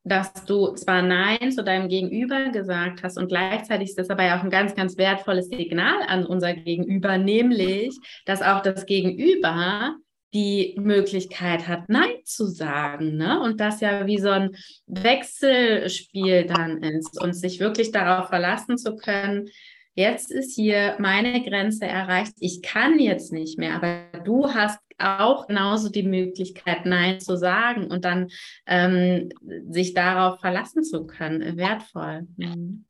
dass 0.05 0.33
du 0.45 0.73
zwar 0.75 1.01
Nein 1.01 1.51
zu 1.51 1.65
deinem 1.65 1.89
Gegenüber 1.89 2.51
gesagt 2.51 3.03
hast 3.03 3.17
und 3.17 3.29
gleichzeitig 3.29 3.89
ist 3.89 3.99
das 3.99 4.11
aber 4.11 4.25
ja 4.25 4.39
auch 4.39 4.45
ein 4.45 4.51
ganz, 4.51 4.75
ganz 4.75 4.99
wertvolles 4.99 5.49
Signal 5.49 5.97
an 6.07 6.27
unser 6.27 6.53
Gegenüber, 6.53 7.17
nämlich, 7.17 7.99
dass 8.27 8.43
auch 8.43 8.61
das 8.61 8.85
Gegenüber 8.85 9.97
die 10.35 10.75
Möglichkeit 10.79 11.69
hat, 11.69 11.89
Nein 11.89 12.17
zu 12.25 12.47
sagen. 12.47 13.17
Ne? 13.17 13.41
Und 13.41 13.61
das 13.61 13.81
ja 13.81 14.07
wie 14.07 14.19
so 14.19 14.31
ein 14.31 14.57
Wechselspiel 14.87 16.45
dann 16.47 16.83
ist 16.83 17.21
und 17.23 17.35
sich 17.35 17.61
wirklich 17.61 17.93
darauf 17.93 18.29
verlassen 18.29 18.77
zu 18.77 18.97
können, 18.97 19.49
jetzt 19.95 20.33
ist 20.33 20.57
hier 20.57 20.97
meine 20.99 21.43
Grenze 21.45 21.87
erreicht, 21.87 22.35
ich 22.41 22.63
kann 22.63 22.99
jetzt 22.99 23.33
nicht 23.33 23.59
mehr, 23.59 23.77
aber 23.77 24.07
du 24.25 24.53
hast 24.53 24.81
auch 24.99 25.47
genauso 25.47 25.89
die 25.89 26.03
Möglichkeit, 26.03 26.85
Nein 26.85 27.21
zu 27.21 27.37
sagen 27.37 27.87
und 27.87 28.05
dann 28.05 28.29
ähm, 28.67 29.31
sich 29.71 29.95
darauf 29.95 30.41
verlassen 30.41 30.83
zu 30.83 31.07
können. 31.07 31.57
Wertvoll. 31.57 32.27
Mhm. 32.37 32.85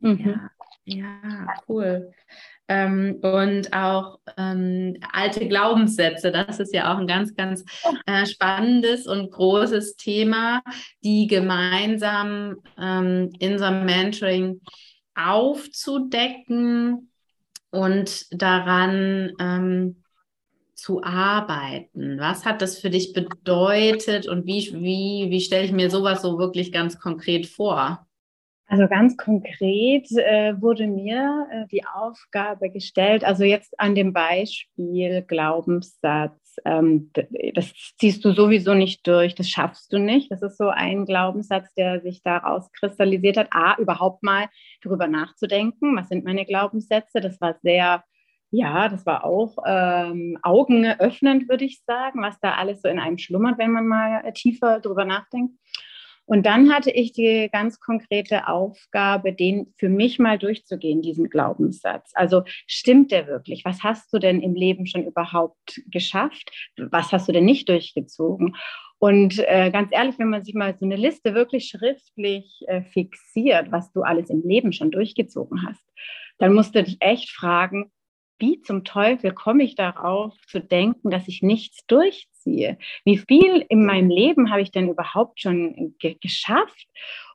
Mhm. 0.00 0.40
Ja, 0.84 1.20
ja, 1.22 1.46
cool. 1.68 2.12
Ähm, 2.72 3.16
und 3.22 3.72
auch 3.72 4.20
ähm, 4.36 4.96
alte 5.12 5.48
Glaubenssätze, 5.48 6.30
das 6.30 6.60
ist 6.60 6.72
ja 6.72 6.94
auch 6.94 6.98
ein 6.98 7.08
ganz, 7.08 7.34
ganz 7.34 7.64
äh, 8.06 8.24
spannendes 8.26 9.08
und 9.08 9.32
großes 9.32 9.96
Thema, 9.96 10.62
die 11.02 11.26
gemeinsam 11.26 12.58
ähm, 12.78 13.32
in 13.40 13.58
so 13.58 13.64
einem 13.64 13.86
Mentoring 13.86 14.60
aufzudecken 15.16 17.10
und 17.72 18.26
daran 18.30 19.32
ähm, 19.40 20.04
zu 20.76 21.02
arbeiten? 21.02 22.20
Was 22.20 22.44
hat 22.44 22.62
das 22.62 22.78
für 22.78 22.90
dich 22.90 23.12
bedeutet 23.12 24.28
und 24.28 24.46
wie, 24.46 24.72
wie, 24.74 25.26
wie 25.28 25.40
stelle 25.40 25.64
ich 25.64 25.72
mir 25.72 25.90
sowas 25.90 26.22
so 26.22 26.38
wirklich 26.38 26.70
ganz 26.70 27.00
konkret 27.00 27.46
vor? 27.46 28.06
Also 28.70 28.86
ganz 28.86 29.16
konkret 29.16 30.08
äh, 30.12 30.54
wurde 30.62 30.86
mir 30.86 31.48
äh, 31.50 31.66
die 31.72 31.84
Aufgabe 31.84 32.70
gestellt, 32.70 33.24
also 33.24 33.42
jetzt 33.42 33.74
an 33.80 33.96
dem 33.96 34.12
Beispiel 34.12 35.22
Glaubenssatz, 35.22 36.54
ähm, 36.64 37.10
das 37.54 37.72
ziehst 37.98 38.24
du 38.24 38.30
sowieso 38.30 38.74
nicht 38.74 39.04
durch, 39.08 39.34
das 39.34 39.48
schaffst 39.48 39.92
du 39.92 39.98
nicht. 39.98 40.30
Das 40.30 40.40
ist 40.42 40.56
so 40.56 40.68
ein 40.68 41.04
Glaubenssatz, 41.04 41.74
der 41.74 42.00
sich 42.00 42.22
daraus 42.22 42.70
kristallisiert 42.70 43.38
hat. 43.38 43.48
A, 43.50 43.76
überhaupt 43.76 44.22
mal 44.22 44.46
darüber 44.82 45.08
nachzudenken, 45.08 45.96
was 45.96 46.08
sind 46.08 46.24
meine 46.24 46.44
Glaubenssätze. 46.44 47.20
Das 47.20 47.40
war 47.40 47.56
sehr 47.62 48.04
ja, 48.52 48.88
das 48.88 49.04
war 49.06 49.24
auch 49.24 49.56
ähm, 49.64 50.36
augenöffnend, 50.42 51.48
würde 51.48 51.64
ich 51.64 51.82
sagen, 51.86 52.22
was 52.22 52.38
da 52.40 52.54
alles 52.54 52.82
so 52.82 52.88
in 52.88 52.98
einem 52.98 53.18
schlummert, 53.18 53.58
wenn 53.58 53.70
man 53.70 53.86
mal 53.86 54.22
äh, 54.24 54.32
tiefer 54.32 54.80
drüber 54.80 55.04
nachdenkt. 55.04 55.54
Und 56.30 56.46
dann 56.46 56.72
hatte 56.72 56.92
ich 56.92 57.10
die 57.10 57.48
ganz 57.50 57.80
konkrete 57.80 58.46
Aufgabe, 58.46 59.32
den 59.32 59.74
für 59.78 59.88
mich 59.88 60.20
mal 60.20 60.38
durchzugehen, 60.38 61.02
diesen 61.02 61.28
Glaubenssatz. 61.28 62.12
Also 62.14 62.44
stimmt 62.68 63.10
der 63.10 63.26
wirklich? 63.26 63.64
Was 63.64 63.82
hast 63.82 64.12
du 64.12 64.20
denn 64.20 64.40
im 64.40 64.54
Leben 64.54 64.86
schon 64.86 65.04
überhaupt 65.04 65.82
geschafft? 65.90 66.52
Was 66.76 67.10
hast 67.10 67.26
du 67.26 67.32
denn 67.32 67.46
nicht 67.46 67.68
durchgezogen? 67.68 68.54
Und 69.00 69.40
äh, 69.40 69.72
ganz 69.72 69.88
ehrlich, 69.90 70.20
wenn 70.20 70.30
man 70.30 70.44
sich 70.44 70.54
mal 70.54 70.76
so 70.78 70.84
eine 70.84 70.94
Liste 70.94 71.34
wirklich 71.34 71.66
schriftlich 71.66 72.60
äh, 72.68 72.82
fixiert, 72.82 73.72
was 73.72 73.90
du 73.90 74.02
alles 74.02 74.30
im 74.30 74.42
Leben 74.42 74.72
schon 74.72 74.92
durchgezogen 74.92 75.66
hast, 75.66 75.84
dann 76.38 76.54
musst 76.54 76.76
du 76.76 76.84
dich 76.84 76.98
echt 77.00 77.30
fragen, 77.30 77.90
wie 78.38 78.60
zum 78.60 78.84
Teufel 78.84 79.32
komme 79.32 79.64
ich 79.64 79.74
darauf 79.74 80.34
zu 80.46 80.60
denken, 80.60 81.10
dass 81.10 81.26
ich 81.26 81.42
nichts 81.42 81.86
durchziehe? 82.40 82.78
Wie 83.04 83.18
viel 83.18 83.64
in 83.68 83.84
meinem 83.84 84.10
Leben 84.10 84.50
habe 84.50 84.62
ich 84.62 84.70
denn 84.70 84.88
überhaupt 84.88 85.40
schon 85.40 85.94
ge 85.98 86.16
geschafft? 86.20 86.86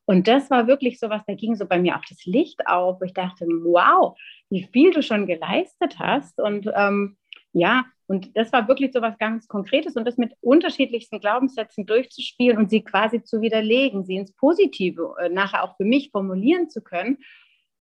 Und 0.05 0.27
das 0.27 0.51
war 0.51 0.67
wirklich 0.67 0.99
so 0.99 1.09
was, 1.09 1.23
da 1.25 1.33
ging 1.33 1.55
so 1.55 1.65
bei 1.65 1.79
mir 1.79 1.95
auch 1.95 2.05
das 2.07 2.25
Licht 2.25 2.67
auf, 2.67 3.01
wo 3.01 3.05
ich 3.05 3.13
dachte, 3.13 3.45
wow, 3.45 4.15
wie 4.49 4.67
viel 4.71 4.91
du 4.91 5.01
schon 5.01 5.25
geleistet 5.25 5.97
hast. 5.97 6.39
Und 6.39 6.69
ähm, 6.75 7.17
ja, 7.53 7.85
und 8.07 8.37
das 8.37 8.53
war 8.53 8.67
wirklich 8.67 8.91
so 8.93 9.01
was 9.01 9.17
ganz 9.17 9.47
Konkretes 9.47 9.95
und 9.95 10.05
das 10.05 10.17
mit 10.17 10.33
unterschiedlichsten 10.41 11.19
Glaubenssätzen 11.19 11.87
durchzuspielen 11.87 12.57
und 12.57 12.69
sie 12.69 12.83
quasi 12.83 13.23
zu 13.23 13.41
widerlegen, 13.41 14.03
sie 14.03 14.17
ins 14.17 14.33
Positive 14.33 15.15
äh, 15.19 15.29
nachher 15.29 15.63
auch 15.63 15.75
für 15.75 15.85
mich 15.85 16.11
formulieren 16.11 16.69
zu 16.69 16.83
können. 16.83 17.17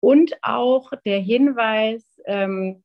Und 0.01 0.33
auch 0.43 0.91
der 1.05 1.21
Hinweis, 1.21 2.21
ähm, 2.25 2.83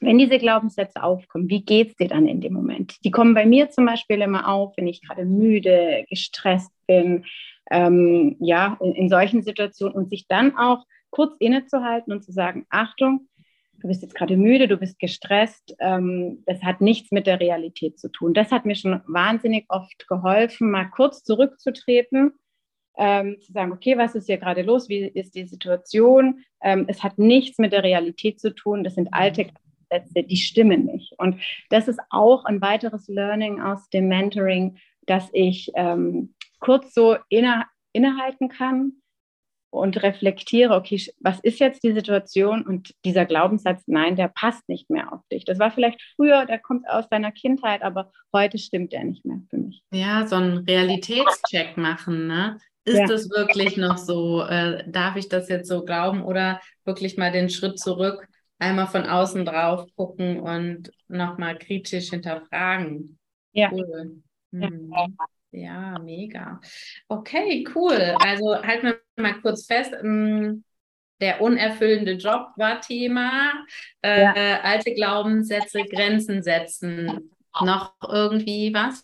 wenn 0.00 0.18
diese 0.18 0.38
Glaubenssätze 0.38 1.02
aufkommen, 1.02 1.48
wie 1.48 1.64
geht 1.64 1.90
es 1.90 1.96
dir 1.96 2.08
dann 2.08 2.26
in 2.26 2.40
dem 2.40 2.52
Moment? 2.52 2.96
Die 3.04 3.10
kommen 3.10 3.34
bei 3.34 3.46
mir 3.46 3.70
zum 3.70 3.86
Beispiel 3.86 4.20
immer 4.20 4.48
auf, 4.48 4.76
wenn 4.76 4.86
ich 4.86 5.02
gerade 5.02 5.24
müde, 5.24 6.04
gestresst 6.08 6.72
bin, 6.86 7.24
ähm, 7.70 8.36
ja, 8.40 8.76
in, 8.80 8.92
in, 8.92 9.08
solchen 9.08 9.42
Situationen 9.42 9.96
und 9.96 10.08
sich 10.08 10.26
dann 10.28 10.56
auch 10.56 10.84
kurz 11.10 11.34
innezuhalten 11.38 12.12
und 12.12 12.22
zu 12.22 12.32
sagen, 12.32 12.66
Achtung, 12.70 13.28
du 13.80 13.88
bist 13.88 14.02
jetzt 14.02 14.14
gerade 14.14 14.36
müde, 14.36 14.68
du 14.68 14.76
bist 14.76 14.98
gestresst, 14.98 15.74
ähm, 15.80 16.42
das 16.46 16.62
hat 16.62 16.80
nichts 16.80 17.10
mit 17.10 17.26
der 17.26 17.40
Realität 17.40 17.98
zu 17.98 18.08
tun. 18.08 18.34
Das 18.34 18.52
hat 18.52 18.66
mir 18.66 18.76
schon 18.76 19.00
wahnsinnig 19.06 19.66
oft 19.68 20.06
geholfen, 20.08 20.70
mal 20.70 20.86
kurz 20.86 21.24
zurückzutreten, 21.24 22.32
ähm, 22.96 23.36
zu 23.40 23.52
sagen, 23.52 23.72
okay, 23.72 23.98
was 23.98 24.14
ist 24.14 24.26
hier 24.26 24.38
gerade 24.38 24.62
los, 24.62 24.88
wie 24.88 25.06
ist 25.06 25.34
die 25.34 25.46
Situation? 25.46 26.44
Ähm, 26.62 26.84
es 26.88 27.02
hat 27.02 27.18
nichts 27.18 27.58
mit 27.58 27.72
der 27.72 27.82
Realität 27.82 28.40
zu 28.40 28.54
tun, 28.54 28.84
das 28.84 28.94
sind 28.94 29.12
alte 29.12 29.46
Glaubenssätze, 29.88 30.22
die 30.22 30.36
stimmen 30.36 30.86
nicht. 30.86 31.14
Und 31.18 31.40
das 31.70 31.88
ist 31.88 32.00
auch 32.10 32.44
ein 32.44 32.60
weiteres 32.60 33.08
Learning 33.08 33.60
aus 33.60 33.88
dem 33.90 34.08
Mentoring, 34.08 34.78
dass 35.06 35.28
ich 35.32 35.70
ähm, 35.74 36.34
kurz 36.60 36.94
so 36.94 37.16
inne, 37.28 37.64
innehalten 37.92 38.48
kann 38.48 38.92
und 39.70 40.02
reflektiere, 40.02 40.74
okay, 40.74 41.00
was 41.20 41.38
ist 41.40 41.58
jetzt 41.58 41.82
die 41.84 41.92
Situation 41.92 42.62
und 42.66 42.94
dieser 43.04 43.26
Glaubenssatz, 43.26 43.82
nein, 43.86 44.16
der 44.16 44.28
passt 44.28 44.68
nicht 44.68 44.90
mehr 44.90 45.12
auf 45.12 45.20
dich. 45.30 45.44
Das 45.44 45.58
war 45.58 45.70
vielleicht 45.70 46.00
früher, 46.16 46.46
der 46.46 46.58
kommt 46.58 46.88
aus 46.88 47.08
deiner 47.08 47.32
Kindheit, 47.32 47.82
aber 47.82 48.10
heute 48.32 48.58
stimmt 48.58 48.92
der 48.92 49.04
nicht 49.04 49.24
mehr 49.24 49.40
für 49.50 49.58
mich. 49.58 49.82
Ja, 49.92 50.26
so 50.26 50.36
einen 50.36 50.58
Realitätscheck 50.58 51.76
machen, 51.76 52.26
ne? 52.26 52.58
Ist 52.84 52.98
ja. 52.98 53.06
das 53.06 53.28
wirklich 53.30 53.76
noch 53.76 53.98
so? 53.98 54.42
Äh, 54.42 54.88
darf 54.88 55.16
ich 55.16 55.28
das 55.28 55.48
jetzt 55.48 55.68
so 55.68 55.84
glauben 55.84 56.22
oder 56.22 56.60
wirklich 56.84 57.16
mal 57.16 57.32
den 57.32 57.50
Schritt 57.50 57.80
zurück 57.80 58.28
einmal 58.58 58.86
von 58.86 59.04
außen 59.04 59.44
drauf 59.44 59.88
gucken 59.96 60.40
und 60.40 60.90
nochmal 61.08 61.58
kritisch 61.58 62.10
hinterfragen. 62.10 63.18
Ja. 63.52 63.70
Cool. 63.72 64.22
Mhm. 64.50 64.92
Ja, 65.52 65.98
mega. 65.98 66.60
Okay, 67.08 67.66
cool. 67.74 68.14
Also 68.18 68.62
halten 68.62 68.88
wir 68.88 69.00
mal 69.22 69.40
kurz 69.40 69.66
fest. 69.66 69.94
Mm, 70.02 70.62
der 71.20 71.40
unerfüllende 71.40 72.12
Job 72.12 72.48
war 72.56 72.80
Thema. 72.80 73.52
Äh, 74.02 74.22
ja. 74.22 74.60
Alte 74.60 74.92
Glaubenssätze, 74.92 75.84
Grenzen 75.84 76.42
setzen. 76.42 77.30
Noch 77.62 77.94
irgendwie 78.06 78.74
was? 78.74 79.02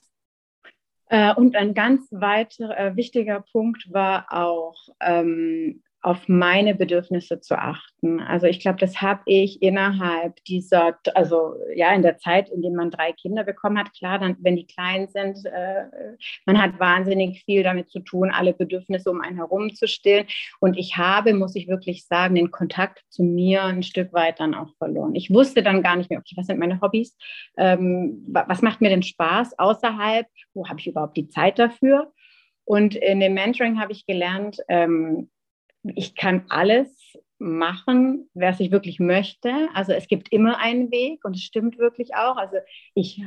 Äh, 1.06 1.35
und 1.35 1.56
ein 1.56 1.75
ganz 1.75 2.06
weiterer 2.11 2.78
äh, 2.78 2.97
wichtiger 2.97 3.40
Punkt 3.52 3.90
war 3.92 4.26
auch 4.30 4.88
ähm, 5.00 5.82
auf 6.02 6.28
meine 6.28 6.75
Bedürfnisse 6.75 7.40
zu 7.40 7.56
achten. 7.56 8.21
Also 8.21 8.49
ich 8.49 8.59
glaube, 8.59 8.78
das 8.78 9.00
habe 9.00 9.23
ich 9.26 9.62
innerhalb 9.62 10.42
dieser, 10.44 10.99
also 11.14 11.54
ja, 11.76 11.94
in 11.94 12.02
der 12.02 12.18
Zeit, 12.18 12.50
in 12.50 12.61
der 12.61 12.73
man 12.73 12.90
drei 12.90 13.12
Kinder 13.12 13.44
bekommen 13.44 13.78
hat, 13.78 13.94
klar, 13.94 14.18
dann, 14.18 14.37
wenn 14.40 14.56
die 14.56 14.66
klein 14.66 15.06
sind, 15.09 15.47
äh, 15.47 15.85
man 16.44 16.61
hat 16.61 16.80
wahnsinnig 16.80 17.44
viel 17.44 17.62
damit 17.62 17.88
zu 17.88 18.00
tun, 18.00 18.32
alle 18.32 18.52
Bedürfnisse 18.52 19.11
um 19.11 19.21
einen 19.21 19.37
herum 19.37 19.73
zu 19.75 19.87
stillen. 19.87 20.26
Und 20.59 20.76
ich 20.76 20.97
habe, 20.97 21.35
muss 21.35 21.54
ich 21.54 21.68
wirklich 21.68 22.04
sagen, 22.04 22.35
den 22.35 22.50
Kontakt 22.50 23.04
zu 23.09 23.23
mir 23.23 23.62
ein 23.62 23.85
Stück 23.85 24.12
weit 24.12 24.40
dann 24.40 24.54
auch 24.54 24.75
verloren. 24.78 25.14
Ich 25.14 25.32
wusste 25.32 25.62
dann 25.62 25.85
gar 25.85 25.94
nicht 25.94 26.11
mehr, 26.11 26.18
okay, 26.18 26.35
was 26.37 26.47
sind 26.47 26.59
meine 26.59 26.80
Hobbys? 26.80 27.16
Ähm, 27.56 28.25
was 28.26 28.61
macht 28.61 28.80
mir 28.80 28.90
denn 28.90 29.04
Spaß 29.04 29.56
außerhalb? 29.56 30.26
Wo 30.52 30.68
habe 30.68 30.80
ich 30.80 30.88
überhaupt 30.88 31.16
die 31.16 31.28
Zeit 31.28 31.61
dafür? 31.61 32.12
Und 32.64 32.97
in 32.97 33.21
dem 33.21 33.35
Mentoring 33.35 33.80
habe 33.80 33.92
ich 33.92 34.06
gelernt, 34.06 34.59
ähm, 34.68 35.30
ich 35.82 36.14
kann 36.14 36.44
alles 36.48 37.16
machen, 37.38 38.30
was 38.34 38.60
ich 38.60 38.70
wirklich 38.70 39.00
möchte. 39.00 39.68
Also 39.74 39.92
es 39.92 40.06
gibt 40.06 40.32
immer 40.32 40.58
einen 40.58 40.90
Weg 40.90 41.24
und 41.24 41.36
es 41.36 41.42
stimmt 41.42 41.78
wirklich 41.78 42.14
auch. 42.14 42.36
Also 42.36 42.56
ich 42.94 43.22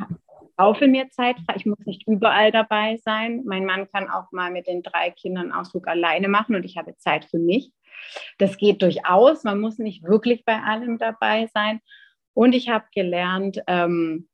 kaufe 0.57 0.87
mir 0.87 1.09
Zeit. 1.09 1.35
Ich 1.55 1.65
muss 1.65 1.85
nicht 1.85 2.07
überall 2.07 2.51
dabei 2.51 2.97
sein. 3.03 3.43
Mein 3.45 3.65
Mann 3.65 3.89
kann 3.91 4.09
auch 4.09 4.31
mal 4.31 4.51
mit 4.51 4.67
den 4.67 4.83
drei 4.83 5.11
Kindern 5.11 5.51
Ausflug 5.51 5.87
alleine 5.87 6.29
machen 6.29 6.55
und 6.55 6.63
ich 6.63 6.77
habe 6.77 6.95
Zeit 6.97 7.25
für 7.25 7.39
mich. 7.39 7.71
Das 8.37 8.57
geht 8.57 8.81
durchaus. 8.81 9.43
Man 9.43 9.59
muss 9.59 9.77
nicht 9.77 10.03
wirklich 10.03 10.45
bei 10.45 10.61
allem 10.61 10.97
dabei 10.97 11.47
sein. 11.53 11.81
Und 12.33 12.53
ich 12.53 12.69
habe 12.69 12.85
gelernt, 12.93 13.61
ähm, 13.67 14.27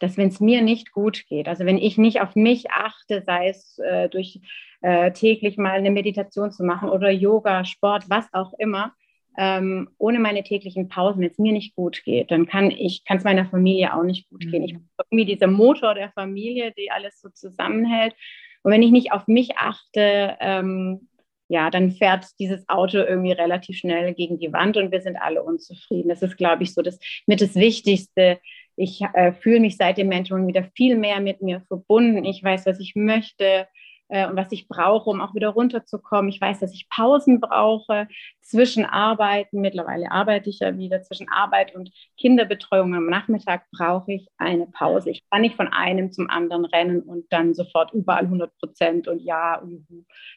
dass 0.00 0.16
wenn 0.16 0.28
es 0.28 0.40
mir 0.40 0.62
nicht 0.62 0.92
gut 0.92 1.26
geht, 1.26 1.48
also 1.48 1.64
wenn 1.64 1.78
ich 1.78 1.98
nicht 1.98 2.20
auf 2.20 2.36
mich 2.36 2.70
achte, 2.70 3.22
sei 3.24 3.48
es 3.48 3.78
äh, 3.78 4.08
durch 4.08 4.40
äh, 4.82 5.12
täglich 5.12 5.56
mal 5.56 5.72
eine 5.72 5.90
Meditation 5.90 6.50
zu 6.50 6.64
machen 6.64 6.90
oder 6.90 7.10
Yoga, 7.10 7.64
Sport, 7.64 8.04
was 8.08 8.26
auch 8.32 8.52
immer, 8.58 8.92
ähm, 9.38 9.90
ohne 9.98 10.18
meine 10.18 10.42
täglichen 10.42 10.88
Pausen, 10.88 11.20
wenn 11.20 11.30
es 11.30 11.38
mir 11.38 11.52
nicht 11.52 11.74
gut 11.74 12.02
geht, 12.04 12.30
dann 12.30 12.46
kann 12.46 12.70
ich, 12.70 13.04
kann 13.04 13.18
es 13.18 13.24
meiner 13.24 13.46
Familie 13.46 13.94
auch 13.94 14.02
nicht 14.02 14.28
gut 14.30 14.50
gehen. 14.50 14.62
Ich 14.62 14.72
bin 14.72 14.88
irgendwie 15.10 15.26
dieser 15.26 15.46
Motor 15.46 15.94
der 15.94 16.10
Familie, 16.12 16.72
die 16.72 16.90
alles 16.90 17.20
so 17.20 17.28
zusammenhält. 17.28 18.14
Und 18.62 18.72
wenn 18.72 18.82
ich 18.82 18.90
nicht 18.90 19.12
auf 19.12 19.26
mich 19.26 19.56
achte, 19.58 20.36
ähm, 20.40 21.08
ja, 21.48 21.70
dann 21.70 21.92
fährt 21.92 22.26
dieses 22.40 22.68
Auto 22.68 22.98
irgendwie 22.98 23.32
relativ 23.32 23.76
schnell 23.76 24.14
gegen 24.14 24.38
die 24.38 24.52
Wand 24.52 24.76
und 24.76 24.90
wir 24.90 25.00
sind 25.00 25.16
alle 25.16 25.42
unzufrieden. 25.42 26.08
Das 26.08 26.22
ist, 26.22 26.36
glaube 26.36 26.62
ich, 26.62 26.74
so 26.74 26.82
das 26.82 26.98
mit 27.26 27.40
das 27.40 27.54
Wichtigste, 27.54 28.40
ich 28.76 29.00
äh, 29.14 29.32
fühle 29.32 29.60
mich 29.60 29.76
seit 29.76 29.98
dem 29.98 30.08
Mentoring 30.08 30.46
wieder 30.46 30.64
viel 30.76 30.96
mehr 30.96 31.20
mit 31.20 31.42
mir 31.42 31.62
verbunden. 31.62 32.24
Ich 32.24 32.42
weiß, 32.42 32.66
was 32.66 32.78
ich 32.78 32.94
möchte 32.94 33.66
äh, 34.08 34.26
und 34.28 34.36
was 34.36 34.52
ich 34.52 34.68
brauche, 34.68 35.10
um 35.10 35.20
auch 35.20 35.34
wieder 35.34 35.48
runterzukommen. 35.48 36.28
Ich 36.28 36.40
weiß, 36.40 36.60
dass 36.60 36.74
ich 36.74 36.88
Pausen 36.88 37.40
brauche 37.40 38.06
zwischen 38.42 38.84
Arbeiten. 38.84 39.60
Mittlerweile 39.60 40.10
arbeite 40.10 40.50
ich 40.50 40.60
ja 40.60 40.76
wieder 40.76 41.02
zwischen 41.02 41.28
Arbeit 41.30 41.74
und 41.74 41.90
Kinderbetreuung. 42.18 42.94
Am 42.94 43.06
Nachmittag 43.06 43.64
brauche 43.72 44.12
ich 44.12 44.28
eine 44.36 44.66
Pause. 44.66 45.10
Ich 45.10 45.22
kann 45.30 45.40
nicht 45.40 45.56
von 45.56 45.68
einem 45.68 46.12
zum 46.12 46.28
anderen 46.30 46.64
rennen 46.66 47.02
und 47.02 47.32
dann 47.32 47.54
sofort 47.54 47.92
überall 47.92 48.24
100 48.24 48.56
Prozent 48.58 49.08
und 49.08 49.20
ja, 49.20 49.62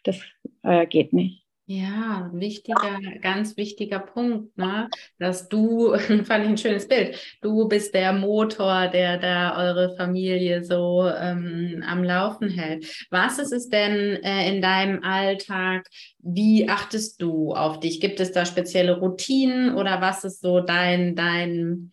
das 0.04 0.22
äh, 0.64 0.88
geht 0.88 1.14
nicht. 1.14 1.49
Ja, 1.72 2.32
wichtiger, 2.34 3.00
ganz 3.22 3.56
wichtiger 3.56 4.00
Punkt, 4.00 4.58
ne? 4.58 4.90
dass 5.20 5.50
du, 5.50 5.96
fand 6.24 6.44
ich 6.44 6.50
ein 6.50 6.58
schönes 6.58 6.88
Bild, 6.88 7.16
du 7.44 7.68
bist 7.68 7.94
der 7.94 8.12
Motor, 8.12 8.88
der 8.88 9.20
da 9.20 9.56
eure 9.56 9.96
Familie 9.96 10.64
so 10.64 11.08
ähm, 11.08 11.84
am 11.88 12.04
Laufen 12.04 12.50
hält. 12.50 13.06
Was 13.12 13.38
ist 13.38 13.54
es 13.54 13.70
denn 13.70 14.16
äh, 14.24 14.52
in 14.52 14.64
deinem 14.64 15.04
Alltag? 15.04 15.88
Wie 16.18 16.68
achtest 16.68 17.22
du 17.22 17.54
auf 17.54 17.80
dich? 17.80 18.02
Gibt 18.02 18.20
es 18.20 18.32
da 18.32 18.48
spezielle 18.48 18.98
Routinen 18.98 19.76
oder 19.76 20.02
was 20.02 20.24
ist 20.24 20.42
so 20.42 20.62
dein, 20.62 21.16
dein 21.16 21.92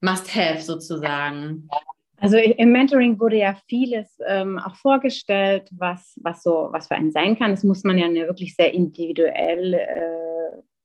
Must-Have 0.00 0.60
sozusagen? 0.60 1.68
Also 2.20 2.36
im 2.36 2.72
Mentoring 2.72 3.20
wurde 3.20 3.36
ja 3.36 3.56
vieles 3.68 4.18
ähm, 4.26 4.58
auch 4.58 4.74
vorgestellt, 4.74 5.68
was, 5.70 6.18
was 6.22 6.42
so, 6.42 6.68
was 6.72 6.88
für 6.88 6.96
einen 6.96 7.12
sein 7.12 7.38
kann. 7.38 7.52
Das 7.52 7.62
muss 7.62 7.84
man 7.84 7.96
ja 7.96 8.08
wirklich 8.12 8.56
sehr 8.56 8.74
individuell 8.74 9.74
äh, 9.74 10.18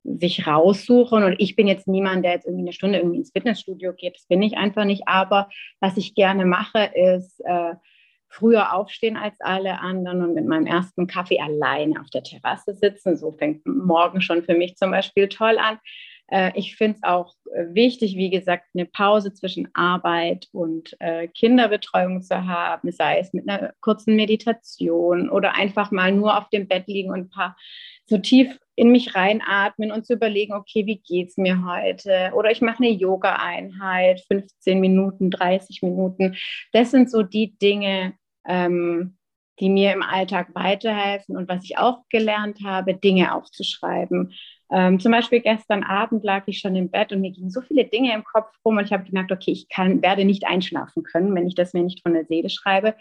sich 0.04 0.46
raussuchen. 0.46 1.24
Und 1.24 1.36
ich 1.38 1.56
bin 1.56 1.66
jetzt 1.66 1.88
niemand, 1.88 2.24
der 2.24 2.32
jetzt 2.32 2.46
irgendwie 2.46 2.64
eine 2.64 2.72
Stunde 2.72 2.98
irgendwie 2.98 3.18
ins 3.18 3.32
Fitnessstudio 3.32 3.94
geht. 3.94 4.16
Das 4.16 4.26
bin 4.26 4.42
ich 4.42 4.56
einfach 4.56 4.84
nicht. 4.84 5.08
Aber 5.08 5.48
was 5.80 5.96
ich 5.96 6.14
gerne 6.14 6.44
mache, 6.44 6.90
ist 6.94 7.40
äh, 7.44 7.74
früher 8.28 8.74
aufstehen 8.74 9.16
als 9.16 9.40
alle 9.40 9.80
anderen 9.80 10.22
und 10.22 10.34
mit 10.34 10.46
meinem 10.46 10.66
ersten 10.66 11.06
Kaffee 11.06 11.40
alleine 11.40 12.00
auf 12.00 12.10
der 12.10 12.22
Terrasse 12.22 12.74
sitzen. 12.74 13.16
So 13.16 13.32
fängt 13.32 13.66
morgen 13.66 14.20
schon 14.20 14.42
für 14.42 14.54
mich 14.54 14.76
zum 14.76 14.90
Beispiel 14.90 15.28
toll 15.28 15.58
an. 15.58 15.78
Äh, 16.28 16.52
ich 16.54 16.76
finde 16.76 16.96
es 16.96 17.02
auch 17.02 17.34
äh, 17.54 17.74
wichtig, 17.74 18.16
wie 18.16 18.30
gesagt, 18.30 18.66
eine 18.74 18.86
Pause 18.86 19.32
zwischen 19.32 19.68
Arbeit 19.74 20.48
und 20.52 20.96
äh, 21.00 21.28
Kinderbetreuung 21.28 22.22
zu 22.22 22.46
haben, 22.46 22.90
sei 22.92 23.18
es 23.18 23.32
mit 23.32 23.48
einer 23.48 23.72
kurzen 23.80 24.16
Meditation 24.16 25.28
oder 25.30 25.54
einfach 25.54 25.90
mal 25.90 26.12
nur 26.12 26.38
auf 26.38 26.48
dem 26.50 26.68
Bett 26.68 26.86
liegen 26.86 27.10
und 27.10 27.20
ein 27.20 27.30
paar 27.30 27.56
so 28.06 28.18
tief 28.18 28.58
in 28.76 28.90
mich 28.90 29.14
reinatmen 29.14 29.92
und 29.92 30.04
zu 30.04 30.14
überlegen, 30.14 30.52
okay, 30.52 30.84
wie 30.86 30.98
geht 30.98 31.28
es 31.28 31.36
mir 31.36 31.64
heute? 31.64 32.32
Oder 32.34 32.50
ich 32.50 32.60
mache 32.60 32.82
eine 32.82 32.92
Yoga-Einheit, 32.92 34.20
15 34.26 34.80
Minuten, 34.80 35.30
30 35.30 35.82
Minuten. 35.82 36.36
Das 36.72 36.90
sind 36.90 37.10
so 37.10 37.22
die 37.22 37.56
Dinge, 37.56 38.14
ähm, 38.46 39.16
die 39.60 39.68
mir 39.68 39.92
im 39.92 40.02
Alltag 40.02 40.48
weiterhelfen 40.54 41.36
und 41.36 41.48
was 41.48 41.64
ich 41.64 41.78
auch 41.78 42.00
gelernt 42.08 42.58
habe, 42.64 42.94
Dinge 42.94 43.34
aufzuschreiben. 43.34 44.32
Ähm, 44.74 44.98
zum 44.98 45.12
Beispiel 45.12 45.38
gestern 45.38 45.84
Abend 45.84 46.24
lag 46.24 46.42
ich 46.46 46.58
schon 46.58 46.74
im 46.74 46.90
Bett 46.90 47.12
und 47.12 47.20
mir 47.20 47.30
gingen 47.30 47.50
so 47.50 47.60
viele 47.60 47.84
Dinge 47.84 48.12
im 48.12 48.24
Kopf 48.24 48.50
rum 48.64 48.76
und 48.76 48.84
ich 48.84 48.92
habe 48.92 49.04
gemerkt, 49.04 49.30
okay, 49.30 49.52
ich 49.52 49.68
kann, 49.68 50.02
werde 50.02 50.24
nicht 50.24 50.44
einschlafen 50.48 51.04
können, 51.04 51.32
wenn 51.36 51.46
ich 51.46 51.54
das 51.54 51.74
mir 51.74 51.84
nicht 51.84 52.02
von 52.02 52.12
der 52.12 52.24
Seele 52.24 52.50
schreibe. 52.50 52.96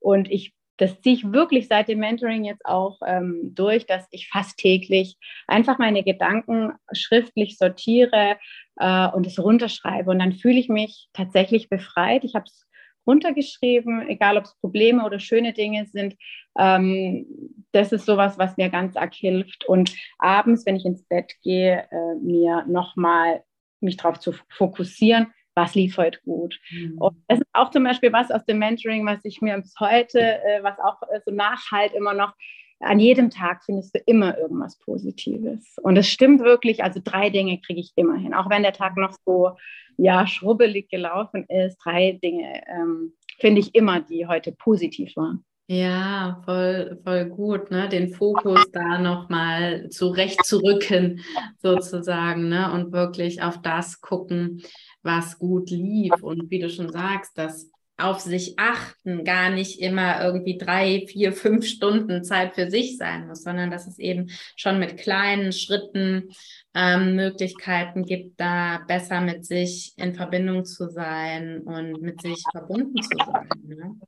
Und 0.00 0.28
ich, 0.28 0.52
das 0.78 1.00
ziehe 1.00 1.14
ich 1.14 1.32
wirklich 1.32 1.68
seit 1.68 1.86
dem 1.86 2.00
Mentoring 2.00 2.42
jetzt 2.42 2.66
auch 2.66 2.98
ähm, 3.06 3.52
durch, 3.54 3.86
dass 3.86 4.04
ich 4.10 4.30
fast 4.30 4.56
täglich 4.58 5.16
einfach 5.46 5.78
meine 5.78 6.02
Gedanken 6.02 6.72
schriftlich 6.92 7.56
sortiere 7.56 8.36
äh, 8.80 9.06
und 9.06 9.24
es 9.24 9.38
runterschreibe. 9.38 10.10
Und 10.10 10.18
dann 10.18 10.32
fühle 10.32 10.58
ich 10.58 10.68
mich 10.68 11.08
tatsächlich 11.12 11.68
befreit. 11.68 12.24
Ich 12.24 12.34
habe 12.34 12.46
es 12.46 12.66
runtergeschrieben, 13.06 14.08
egal 14.08 14.36
ob 14.36 14.44
es 14.44 14.54
Probleme 14.60 15.04
oder 15.04 15.18
schöne 15.18 15.52
Dinge 15.52 15.86
sind. 15.86 16.16
Ähm, 16.58 17.26
das 17.72 17.92
ist 17.92 18.06
sowas, 18.06 18.38
was 18.38 18.56
mir 18.56 18.68
ganz 18.68 18.96
arg 18.96 19.14
hilft. 19.14 19.64
Und 19.66 19.94
abends, 20.18 20.66
wenn 20.66 20.76
ich 20.76 20.84
ins 20.84 21.02
Bett 21.04 21.34
gehe, 21.42 21.86
äh, 21.90 22.14
mir 22.20 22.64
nochmal 22.66 23.42
mich 23.80 23.96
darauf 23.96 24.20
zu 24.20 24.32
fokussieren, 24.48 25.32
was 25.54 25.74
lief 25.74 25.96
heute 25.98 26.20
gut. 26.24 26.60
Mhm. 26.70 26.98
Und 26.98 27.16
das 27.28 27.40
ist 27.40 27.48
auch 27.52 27.70
zum 27.70 27.84
Beispiel 27.84 28.12
was 28.12 28.30
aus 28.30 28.44
dem 28.44 28.58
Mentoring, 28.58 29.04
was 29.04 29.24
ich 29.24 29.40
mir 29.40 29.58
bis 29.58 29.74
heute, 29.80 30.20
äh, 30.20 30.62
was 30.62 30.78
auch 30.78 31.02
äh, 31.10 31.20
so 31.24 31.32
nachhalt 31.32 31.92
immer 31.92 32.14
noch, 32.14 32.34
an 32.82 32.98
jedem 32.98 33.30
Tag 33.30 33.64
findest 33.64 33.94
du 33.94 34.00
immer 34.06 34.36
irgendwas 34.38 34.78
Positives. 34.78 35.76
Und 35.82 35.96
es 35.96 36.08
stimmt 36.08 36.40
wirklich, 36.40 36.82
also 36.82 37.00
drei 37.02 37.30
Dinge 37.30 37.60
kriege 37.60 37.80
ich 37.80 37.92
immer 37.96 38.16
hin. 38.16 38.34
Auch 38.34 38.50
wenn 38.50 38.62
der 38.62 38.72
Tag 38.72 38.96
noch 38.96 39.14
so 39.24 39.52
ja, 39.96 40.26
schrubbelig 40.26 40.88
gelaufen 40.88 41.44
ist, 41.48 41.78
drei 41.78 42.18
Dinge 42.22 42.62
ähm, 42.68 43.12
finde 43.38 43.60
ich 43.60 43.74
immer, 43.74 44.00
die 44.00 44.26
heute 44.26 44.52
positiv 44.52 45.16
waren. 45.16 45.44
Ja, 45.68 46.42
voll, 46.44 47.00
voll 47.02 47.26
gut, 47.26 47.70
ne? 47.70 47.88
Den 47.88 48.12
Fokus 48.12 48.70
da 48.72 48.98
nochmal 48.98 49.88
zurechtzurücken, 49.88 51.20
sozusagen, 51.58 52.48
ne? 52.48 52.72
Und 52.72 52.92
wirklich 52.92 53.42
auf 53.42 53.62
das 53.62 54.00
gucken, 54.00 54.60
was 55.02 55.38
gut 55.38 55.70
lief. 55.70 56.12
Und 56.20 56.50
wie 56.50 56.58
du 56.58 56.68
schon 56.68 56.90
sagst, 56.90 57.38
das 57.38 57.70
auf 57.98 58.20
sich 58.20 58.58
achten 58.58 59.24
gar 59.24 59.50
nicht 59.50 59.80
immer 59.80 60.22
irgendwie 60.24 60.58
drei, 60.58 61.04
vier, 61.06 61.32
fünf 61.32 61.66
Stunden 61.66 62.24
Zeit 62.24 62.54
für 62.54 62.70
sich 62.70 62.96
sein 62.96 63.28
muss, 63.28 63.42
sondern 63.42 63.70
dass 63.70 63.86
es 63.86 63.98
eben 63.98 64.30
schon 64.56 64.78
mit 64.78 64.96
kleinen 64.96 65.52
Schritten 65.52 66.30
ähm, 66.74 67.14
Möglichkeiten 67.16 68.04
gibt, 68.04 68.40
da 68.40 68.80
besser 68.88 69.20
mit 69.20 69.44
sich 69.44 69.92
in 69.96 70.14
Verbindung 70.14 70.64
zu 70.64 70.88
sein 70.88 71.60
und 71.60 72.00
mit 72.00 72.20
sich 72.22 72.42
verbunden 72.50 73.00
zu 73.02 73.16
sein. 73.24 73.48
Ne? 73.64 74.00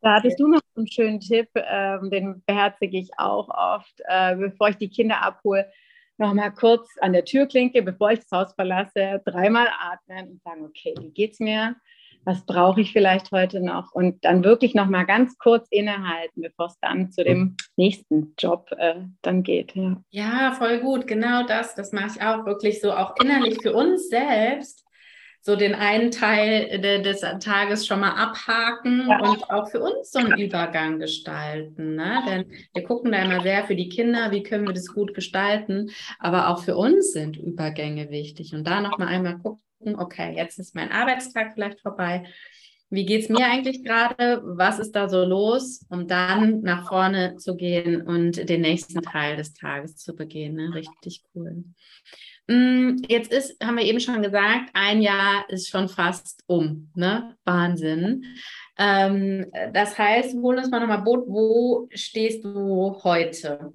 Da 0.00 0.16
hattest 0.16 0.40
du 0.40 0.48
noch 0.48 0.60
einen 0.76 0.90
schönen 0.90 1.20
Tipp, 1.20 1.48
ähm, 1.54 2.10
den 2.10 2.42
beherzige 2.44 2.98
ich 2.98 3.10
auch 3.18 3.48
oft, 3.48 3.94
äh, 4.04 4.34
bevor 4.34 4.70
ich 4.70 4.76
die 4.76 4.90
Kinder 4.90 5.22
abhole, 5.22 5.70
noch 6.18 6.34
mal 6.34 6.50
kurz 6.50 6.88
an 7.00 7.12
der 7.12 7.24
Türklinke, 7.24 7.82
bevor 7.82 8.10
ich 8.10 8.20
das 8.20 8.30
Haus 8.32 8.54
verlasse, 8.54 9.22
dreimal 9.24 9.68
atmen 9.80 10.32
und 10.32 10.42
sagen, 10.42 10.64
okay, 10.64 10.94
wie 11.00 11.10
geht's 11.10 11.40
mir? 11.40 11.76
Was 12.24 12.44
brauche 12.46 12.80
ich 12.80 12.92
vielleicht 12.92 13.32
heute 13.32 13.60
noch 13.60 13.92
und 13.92 14.24
dann 14.24 14.44
wirklich 14.44 14.74
noch 14.74 14.86
mal 14.86 15.04
ganz 15.04 15.38
kurz 15.38 15.66
innehalten, 15.70 16.42
bevor 16.42 16.66
es 16.66 16.78
dann 16.80 17.10
zu 17.10 17.24
dem 17.24 17.56
nächsten 17.76 18.34
Job 18.38 18.70
äh, 18.78 18.94
dann 19.22 19.42
geht. 19.42 19.74
Ja. 19.74 19.96
ja, 20.10 20.52
voll 20.52 20.80
gut, 20.80 21.06
genau 21.06 21.44
das. 21.46 21.74
Das 21.74 21.92
mache 21.92 22.12
ich 22.16 22.22
auch 22.22 22.46
wirklich 22.46 22.80
so, 22.80 22.92
auch 22.92 23.14
innerlich 23.20 23.60
für 23.62 23.72
uns 23.72 24.08
selbst 24.08 24.84
so 25.44 25.56
den 25.56 25.74
einen 25.74 26.12
Teil 26.12 26.80
des 27.02 27.20
Tages 27.40 27.84
schon 27.84 27.98
mal 27.98 28.12
abhaken 28.12 29.08
ja. 29.08 29.18
und 29.20 29.50
auch 29.50 29.68
für 29.68 29.80
uns 29.80 30.12
so 30.12 30.20
einen 30.20 30.38
Übergang 30.38 31.00
gestalten. 31.00 31.96
Ne? 31.96 32.22
Denn 32.28 32.52
wir 32.72 32.84
gucken 32.84 33.10
da 33.10 33.18
immer 33.24 33.40
sehr 33.40 33.64
für 33.64 33.74
die 33.74 33.88
Kinder, 33.88 34.30
wie 34.30 34.44
können 34.44 34.68
wir 34.68 34.72
das 34.72 34.94
gut 34.94 35.14
gestalten, 35.14 35.90
aber 36.20 36.48
auch 36.48 36.62
für 36.62 36.76
uns 36.76 37.12
sind 37.12 37.36
Übergänge 37.36 38.08
wichtig. 38.10 38.54
Und 38.54 38.64
da 38.68 38.80
nochmal 38.80 39.08
einmal 39.08 39.38
gucken, 39.38 39.60
okay, 39.86 40.34
jetzt 40.36 40.58
ist 40.58 40.74
mein 40.74 40.90
Arbeitstag 40.90 41.54
vielleicht 41.54 41.80
vorbei. 41.80 42.24
Wie 42.92 43.06
geht 43.06 43.22
es 43.22 43.28
mir 43.30 43.46
eigentlich 43.46 43.82
gerade? 43.84 44.42
Was 44.44 44.78
ist 44.78 44.92
da 44.92 45.08
so 45.08 45.24
los? 45.24 45.86
Um 45.88 46.06
dann 46.06 46.60
nach 46.60 46.88
vorne 46.88 47.36
zu 47.36 47.56
gehen 47.56 48.02
und 48.02 48.50
den 48.50 48.60
nächsten 48.60 49.00
Teil 49.00 49.36
des 49.36 49.54
Tages 49.54 49.96
zu 49.96 50.14
begehen. 50.14 50.56
Ne? 50.56 50.74
Richtig 50.74 51.24
cool. 51.34 51.64
Mm, 52.48 52.98
jetzt 53.08 53.32
ist, 53.32 53.56
haben 53.64 53.78
wir 53.78 53.84
eben 53.84 53.98
schon 53.98 54.20
gesagt, 54.20 54.70
ein 54.74 55.00
Jahr 55.00 55.48
ist 55.48 55.70
schon 55.70 55.88
fast 55.88 56.42
um. 56.46 56.90
Ne? 56.94 57.34
Wahnsinn. 57.46 58.24
Ähm, 58.76 59.46
das 59.72 59.96
heißt, 59.96 60.34
hol 60.34 60.58
uns 60.58 60.70
mal 60.70 60.80
nochmal 60.80 61.00
Boot, 61.00 61.24
wo 61.26 61.88
stehst 61.94 62.44
du 62.44 63.00
heute? 63.02 63.72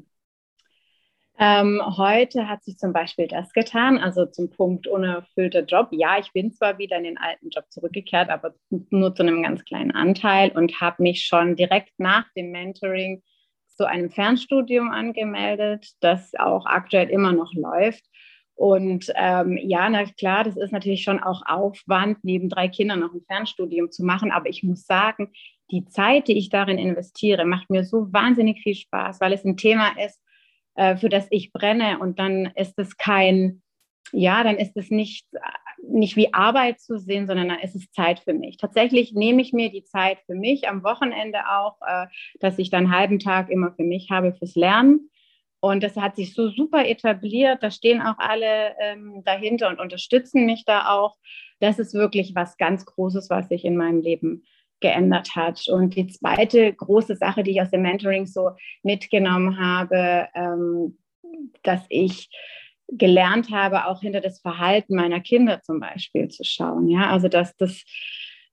Ähm, 1.40 1.82
heute 1.86 2.50
hat 2.50 2.64
sich 2.64 2.78
zum 2.78 2.94
Beispiel 2.94 3.28
das 3.28 3.54
getan, 3.54 4.00
also 4.00 4.26
zum 4.26 4.50
Punkt 4.50 4.88
unerfüllter 4.88 5.64
Job. 5.66 5.90
Ja, 5.92 6.18
ich 6.18 6.34
bin 6.34 6.52
zwar 6.52 6.80
wieder 6.80 6.98
in 6.98 7.04
den 7.04 7.18
alten 7.20 7.50
Job 7.50 7.66
zurückgekehrt, 7.70 8.30
aber 8.30 8.56
nur 8.90 9.14
zu 9.14 9.22
einem 9.22 9.44
ganz 9.44 9.64
kleinen 9.64 9.92
Anteil 9.92 10.52
und 10.52 10.82
habe 10.82 11.04
mich 11.04 11.26
schon 11.26 11.56
direkt 11.56 12.00
nach 12.00 12.26
dem 12.36 12.50
Mentoring 12.50 13.22
zu 13.68 13.88
einem 13.88 14.10
Fernstudium 14.10 14.90
angemeldet, 14.90 15.92
das 16.00 16.34
auch 16.34 16.66
aktuell 16.66 17.10
immer 17.10 17.34
noch 17.34 17.54
läuft. 17.54 18.04
Und 18.56 19.14
ähm, 19.16 19.60
ja, 19.62 19.88
na 19.88 20.06
klar, 20.06 20.44
das 20.44 20.58
ist 20.58 20.72
natürlich 20.72 21.04
schon 21.04 21.22
auch 21.22 21.44
Aufwand, 21.46 22.18
neben 22.24 22.50
drei 22.50 22.68
Kindern 22.68 23.02
noch 23.02 23.14
ein 23.14 23.22
Fernstudium 23.28 23.92
zu 23.92 24.04
machen. 24.04 24.32
Aber 24.32 24.50
ich 24.50 24.64
muss 24.64 24.88
sagen, 24.88 25.32
die 25.70 25.86
Zeit, 25.86 26.28
die 26.28 26.40
ich 26.40 26.50
darin 26.50 26.80
investiere, 26.80 27.46
macht 27.46 27.70
mir 27.70 27.84
so 27.84 28.12
wahnsinnig 28.12 28.62
viel 28.64 28.74
Spaß, 28.74 29.22
weil 29.22 29.34
es 29.34 29.46
ein 29.46 29.58
Thema 29.58 29.90
ist, 30.04 30.20
äh, 30.78 30.96
für 30.96 31.10
das 31.10 31.28
ich 31.32 31.52
brenne. 31.52 32.00
Und 32.00 32.20
dann 32.20 32.52
ist 32.56 32.78
es 32.78 32.98
kein, 32.98 33.62
ja, 34.12 34.44
dann 34.44 34.58
ist 34.58 34.78
es 34.78 34.90
nicht, 34.90 35.28
nicht 35.82 36.16
wie 36.16 36.34
Arbeit 36.34 36.80
zu 36.80 37.00
sehen, 37.00 37.28
sondern 37.28 37.50
dann 37.50 37.60
ist 37.60 37.76
es 37.76 37.92
Zeit 37.92 38.20
für 38.20 38.34
mich. 38.34 38.58
Tatsächlich 38.58 39.12
nehme 39.14 39.42
ich 39.42 39.52
mir 39.54 39.72
die 39.72 39.84
Zeit 39.84 40.20
für 40.26 40.36
mich 40.36 40.70
am 40.70 40.84
Wochenende 40.84 41.40
auch, 41.50 41.78
äh, 41.86 42.06
dass 42.40 42.60
ich 42.60 42.70
dann 42.70 42.86
einen 42.86 42.96
halben 42.96 43.20
Tag 43.20 43.50
immer 43.50 43.74
für 43.74 43.84
mich 43.84 44.10
habe 44.12 44.34
fürs 44.34 44.56
Lernen. 44.56 45.10
Und 45.60 45.82
das 45.82 45.96
hat 45.96 46.16
sich 46.16 46.36
so 46.36 46.50
super 46.50 46.88
etabliert. 46.88 47.64
Da 47.64 47.72
stehen 47.72 48.00
auch 48.00 48.20
alle 48.20 48.76
ähm, 48.80 49.24
dahinter 49.26 49.70
und 49.70 49.80
unterstützen 49.80 50.46
mich 50.46 50.64
da 50.64 50.90
auch. 50.90 51.18
Das 51.60 51.80
ist 51.80 51.96
wirklich 51.96 52.36
was 52.36 52.58
ganz 52.58 52.86
Großes, 52.86 53.32
was 53.32 53.50
ich 53.50 53.66
in 53.66 53.76
meinem 53.76 54.02
Leben 54.02 54.44
geändert 54.80 55.36
hat. 55.36 55.68
Und 55.68 55.96
die 55.96 56.08
zweite 56.08 56.74
große 56.74 57.16
Sache, 57.16 57.44
die 57.44 57.52
ich 57.52 57.62
aus 57.62 57.72
dem 57.72 57.82
Mentoring 57.82 58.26
so 58.26 58.52
mitgenommen 58.84 59.60
habe, 59.60 60.28
ähm, 60.36 60.98
dass 61.64 61.82
ich 61.90 62.30
gelernt 62.90 63.52
habe, 63.52 63.86
auch 63.86 64.02
hinter 64.02 64.22
das 64.22 64.40
Verhalten 64.40 64.96
meiner 64.96 65.20
Kinder 65.20 65.62
zum 65.62 65.80
Beispiel 65.80 66.30
zu 66.30 66.44
schauen. 66.44 66.88
Ja, 66.88 67.10
also 67.10 67.28
dass 67.28 67.56
das, 67.58 67.84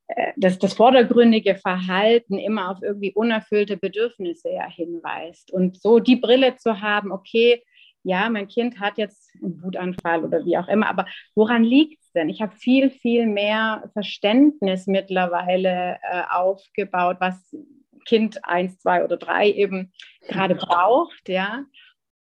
äh, 0.08 0.32
dass 0.36 0.58
das 0.58 0.74
vordergründige 0.74 1.54
Verhalten 1.56 2.38
immer 2.38 2.70
auf 2.70 2.78
irgendwie 2.82 3.12
unerfüllte 3.12 3.76
Bedürfnisse 3.76 4.50
ja 4.50 4.68
hinweist. 4.68 5.52
Und 5.52 5.80
so 5.80 6.00
die 6.00 6.16
Brille 6.16 6.56
zu 6.56 6.80
haben, 6.80 7.12
okay, 7.12 7.62
ja, 8.02 8.28
mein 8.28 8.48
Kind 8.48 8.80
hat 8.80 8.98
jetzt 8.98 9.30
einen 9.42 9.62
Wutanfall 9.62 10.24
oder 10.24 10.44
wie 10.44 10.58
auch 10.58 10.68
immer, 10.68 10.88
aber 10.88 11.06
woran 11.34 11.64
liegt 11.64 12.03
es 12.14 12.20
denn? 12.20 12.28
Ich 12.28 12.40
habe 12.40 12.56
viel, 12.56 12.90
viel 12.90 13.26
mehr 13.26 13.90
Verständnis 13.92 14.86
mittlerweile 14.86 15.98
äh, 16.02 16.22
aufgebaut, 16.30 17.16
was 17.20 17.54
Kind 18.06 18.44
1, 18.44 18.78
2 18.78 19.04
oder 19.04 19.16
3 19.16 19.50
eben 19.50 19.92
gerade 20.28 20.54
braucht, 20.54 21.28
ja. 21.28 21.64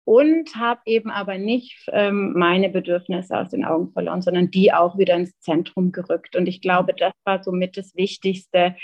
Und 0.05 0.55
habe 0.57 0.81
eben 0.85 1.09
aber 1.11 1.37
nicht 1.37 1.85
ähm, 1.91 2.33
meine 2.35 2.69
Bedürfnisse 2.69 3.37
aus 3.37 3.51
den 3.51 3.63
Augen 3.63 3.93
verloren, 3.93 4.21
sondern 4.21 4.51
die 4.51 4.73
auch 4.73 4.97
wieder 4.97 5.15
ins 5.15 5.39
Zentrum 5.39 5.93
gerückt. 5.93 6.35
Und 6.35 6.47
ich 6.47 6.61
glaube, 6.61 6.93
das 6.93 7.13
war 7.23 7.41
somit 7.41 7.77
das 7.77 7.95
Wichtigste. 7.95 8.75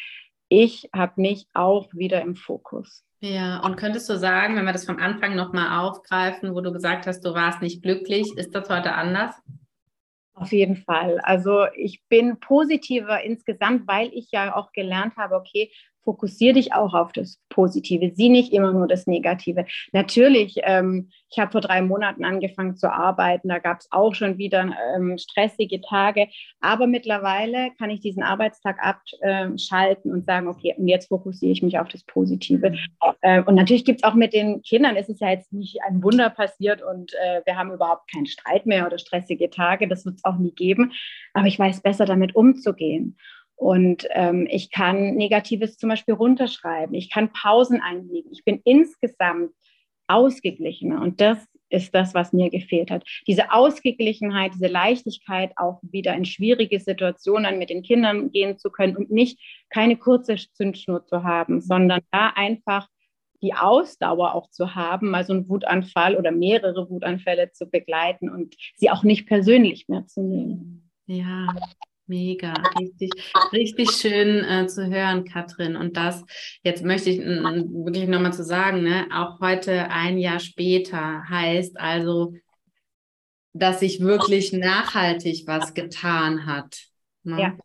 Ich 0.48 0.90
habe 0.96 1.20
mich 1.20 1.46
auch 1.54 1.90
wieder 1.94 2.22
im 2.22 2.36
Fokus. 2.36 3.04
Ja, 3.20 3.60
und 3.66 3.76
könntest 3.76 4.10
du 4.10 4.18
sagen, 4.18 4.56
wenn 4.56 4.64
wir 4.64 4.72
das 4.72 4.86
vom 4.86 4.98
Anfang 4.98 5.36
nochmal 5.36 5.86
aufgreifen, 5.86 6.56
wo 6.56 6.62
du 6.62 6.72
gesagt 6.72 7.06
hast, 7.06 7.20
du 7.26 7.34
warst 7.34 7.62
nicht 7.62 7.84
glücklich, 7.84 8.32
ist 8.38 8.56
das 8.56 8.70
heute 8.70 8.94
anders? 8.94 9.36
Auf 10.40 10.54
jeden 10.54 10.78
Fall. 10.78 11.20
Also 11.24 11.66
ich 11.76 12.02
bin 12.08 12.40
positiver 12.40 13.22
insgesamt, 13.22 13.86
weil 13.90 14.10
ich 14.14 14.32
ja 14.32 14.56
auch 14.56 14.72
gelernt 14.72 15.18
habe, 15.18 15.36
okay, 15.36 15.70
fokussiere 16.04 16.54
dich 16.54 16.74
auch 16.74 16.94
auf 16.94 17.12
das 17.12 17.40
Positive, 17.50 18.12
sieh 18.16 18.30
nicht 18.30 18.54
immer 18.54 18.74
nur 18.74 18.88
das 18.88 19.08
Negative. 19.08 19.66
Natürlich, 19.92 20.56
ähm, 20.64 21.10
ich 21.30 21.40
habe 21.40 21.52
vor 21.52 21.62
drei 21.62 21.82
Monaten 21.82 22.26
angefangen 22.26 22.76
zu 22.76 22.92
arbeiten, 22.92 23.50
da 23.50 23.60
gab 23.60 23.80
es 23.80 23.88
auch 23.92 24.16
schon 24.16 24.38
wieder 24.38 24.74
ähm, 24.96 25.18
stressige 25.18 25.82
Tage, 25.82 26.28
aber 26.62 26.88
mittlerweile 26.88 27.72
kann 27.78 27.90
ich 27.90 28.00
diesen 28.00 28.24
Arbeitstag 28.24 28.78
abschalten 28.80 30.12
und 30.12 30.26
sagen, 30.26 30.48
okay, 30.48 30.74
und 30.78 30.88
jetzt 30.88 31.10
fokussiere 31.10 31.52
ich 31.52 31.62
mich 31.62 31.78
auf 31.80 31.88
das 31.90 32.04
Positive. 32.04 32.76
Äh, 33.22 33.44
und 33.44 33.56
natürlich 33.56 33.86
gibt 33.86 34.00
es 34.00 34.04
auch 34.04 34.16
mit 34.16 34.34
den 34.34 34.62
Kindern, 34.62 34.96
ist 34.96 35.10
es 35.10 35.20
ja 35.20 35.30
jetzt 35.30 35.54
nicht 35.54 35.80
ein 35.88 36.04
Wunder 36.04 36.30
passiert 36.30 36.82
und 36.82 37.14
äh, 37.14 37.42
wir 37.46 37.58
haben 37.58 37.72
überhaupt 37.72 38.12
keinen 38.12 38.26
Streit 38.26 38.66
mehr 38.66 38.88
oder 38.88 38.98
stressige 38.98 39.50
Tage, 39.50 39.88
das 39.88 40.06
wird 40.06 40.16
es 40.16 40.26
auch 40.26 40.38
nie 40.38 40.54
geben, 40.54 40.94
aber 41.34 41.48
ich 41.48 41.60
weiß 41.60 41.82
besser 41.82 42.06
damit 42.06 42.36
umzugehen. 42.36 43.18
Und 43.60 44.08
ähm, 44.12 44.48
ich 44.50 44.72
kann 44.72 45.16
Negatives 45.16 45.78
zum 45.78 45.90
Beispiel 45.90 46.14
runterschreiben. 46.14 46.96
Ich 46.96 47.10
kann 47.10 47.34
Pausen 47.34 47.82
einlegen. 47.82 48.32
Ich 48.32 48.46
bin 48.46 48.62
insgesamt 48.64 49.52
ausgeglichener. 50.08 51.02
Und 51.02 51.20
das 51.20 51.46
ist 51.70 51.94
das, 51.94 52.14
was 52.14 52.32
mir 52.32 52.50
gefehlt 52.50 52.90
hat. 52.90 53.04
Diese 53.28 53.52
Ausgeglichenheit, 53.52 54.54
diese 54.56 54.68
Leichtigkeit, 54.68 55.52
auch 55.58 55.82
wieder 55.82 56.16
in 56.16 56.24
schwierige 56.24 56.80
Situationen 56.80 57.60
mit 57.60 57.70
den 57.70 57.84
Kindern 57.84 58.32
gehen 58.32 58.58
zu 58.58 58.72
können 58.72 58.96
und 58.96 59.12
nicht 59.12 59.40
keine 59.70 59.98
kurze 59.98 60.38
Zündschnur 60.54 61.06
zu 61.06 61.24
haben, 61.24 61.60
sondern 61.60 62.00
da 62.12 62.30
einfach 62.30 62.88
die 63.42 63.54
Ausdauer 63.56 64.36
auch 64.36 64.50
zu 64.50 64.74
haben, 64.74 65.12
mal 65.12 65.26
so 65.26 65.34
einen 65.34 65.50
Wutanfall 65.50 66.16
oder 66.16 66.32
mehrere 66.32 66.90
Wutanfälle 66.90 67.52
zu 67.52 67.70
begleiten 67.70 68.30
und 68.30 68.56
sie 68.78 68.90
auch 68.90 69.04
nicht 69.04 69.28
persönlich 69.28 69.90
mehr 69.90 70.08
zu 70.08 70.22
nehmen. 70.22 70.90
Ja, 71.08 71.48
Mega, 72.10 72.54
richtig, 72.80 73.12
richtig 73.54 73.92
schön 73.92 74.44
äh, 74.44 74.66
zu 74.66 74.88
hören, 74.90 75.26
Katrin. 75.26 75.76
Und 75.76 75.96
das, 75.96 76.26
jetzt 76.64 76.84
möchte 76.84 77.12
ich 77.12 77.20
wirklich 77.20 78.08
nochmal 78.08 78.34
zu 78.34 78.44
sagen, 78.44 78.82
ne, 78.82 79.06
auch 79.14 79.40
heute 79.40 79.92
ein 79.92 80.18
Jahr 80.18 80.40
später 80.40 81.30
heißt 81.30 81.80
also, 81.80 82.34
dass 83.54 83.82
sich 83.82 84.00
wirklich 84.00 84.54
nachhaltig 84.54 85.44
was 85.46 85.76
getan 85.76 86.48
hat. 86.48 86.80
Ne? 87.22 87.40
Ja. 87.40 87.58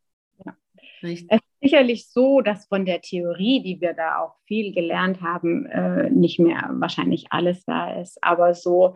ja. 0.44 0.56
Richtig. 1.02 1.28
Es 1.30 1.38
ist 1.38 1.60
sicherlich 1.62 2.08
so, 2.10 2.42
dass 2.42 2.66
von 2.66 2.84
der 2.84 3.00
Theorie, 3.00 3.62
die 3.62 3.80
wir 3.80 3.94
da 3.94 4.18
auch 4.18 4.34
viel 4.44 4.74
gelernt 4.74 5.22
haben, 5.22 5.64
äh, 5.64 6.10
nicht 6.10 6.38
mehr 6.38 6.68
wahrscheinlich 6.74 7.26
alles 7.30 7.64
da 7.64 7.98
ist. 7.98 8.22
Aber 8.22 8.52
so 8.52 8.94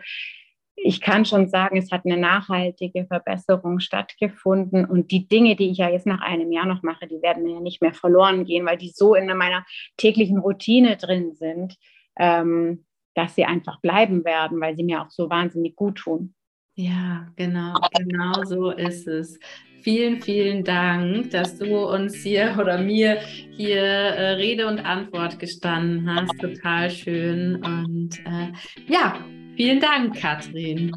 ich 0.82 1.00
kann 1.00 1.24
schon 1.24 1.48
sagen, 1.48 1.76
es 1.76 1.90
hat 1.90 2.04
eine 2.04 2.16
nachhaltige 2.16 3.06
Verbesserung 3.06 3.80
stattgefunden 3.80 4.84
und 4.84 5.10
die 5.10 5.28
Dinge, 5.28 5.56
die 5.56 5.70
ich 5.70 5.78
ja 5.78 5.88
jetzt 5.88 6.06
nach 6.06 6.20
einem 6.20 6.52
Jahr 6.52 6.66
noch 6.66 6.82
mache, 6.82 7.06
die 7.06 7.20
werden 7.22 7.42
mir 7.42 7.54
ja 7.54 7.60
nicht 7.60 7.82
mehr 7.82 7.92
verloren 7.92 8.44
gehen, 8.44 8.64
weil 8.66 8.78
die 8.78 8.90
so 8.94 9.14
in 9.14 9.26
meiner 9.36 9.64
täglichen 9.96 10.38
Routine 10.38 10.96
drin 10.96 11.34
sind, 11.34 11.76
ähm, 12.18 12.84
dass 13.14 13.34
sie 13.34 13.44
einfach 13.44 13.80
bleiben 13.80 14.24
werden, 14.24 14.60
weil 14.60 14.76
sie 14.76 14.84
mir 14.84 15.02
auch 15.02 15.10
so 15.10 15.28
wahnsinnig 15.28 15.74
gut 15.74 15.96
tun. 15.98 16.34
Ja, 16.74 17.26
genau, 17.34 17.74
genau 17.98 18.44
so 18.44 18.70
ist 18.70 19.08
es. 19.08 19.38
Vielen, 19.82 20.20
vielen 20.22 20.64
Dank, 20.64 21.30
dass 21.30 21.58
du 21.58 21.88
uns 21.88 22.14
hier 22.16 22.56
oder 22.60 22.78
mir 22.78 23.18
hier 23.50 23.80
äh, 23.80 24.30
Rede 24.32 24.66
und 24.66 24.78
Antwort 24.80 25.38
gestanden 25.38 26.12
hast. 26.12 26.38
Total 26.38 26.90
schön. 26.90 27.56
Und 27.64 28.18
äh, 28.24 28.52
ja, 28.86 29.24
Vielen 29.58 29.80
Dank, 29.80 30.14
Katrin. 30.14 30.92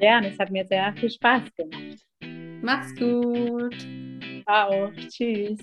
Ja, 0.00 0.20
es 0.20 0.38
hat 0.38 0.50
mir 0.50 0.64
sehr 0.64 0.90
viel 0.96 1.10
Spaß 1.10 1.42
gemacht. 1.54 1.98
Mach's 2.62 2.96
gut. 2.96 3.76
Auch. 4.46 4.90
Tschüss. 5.10 5.58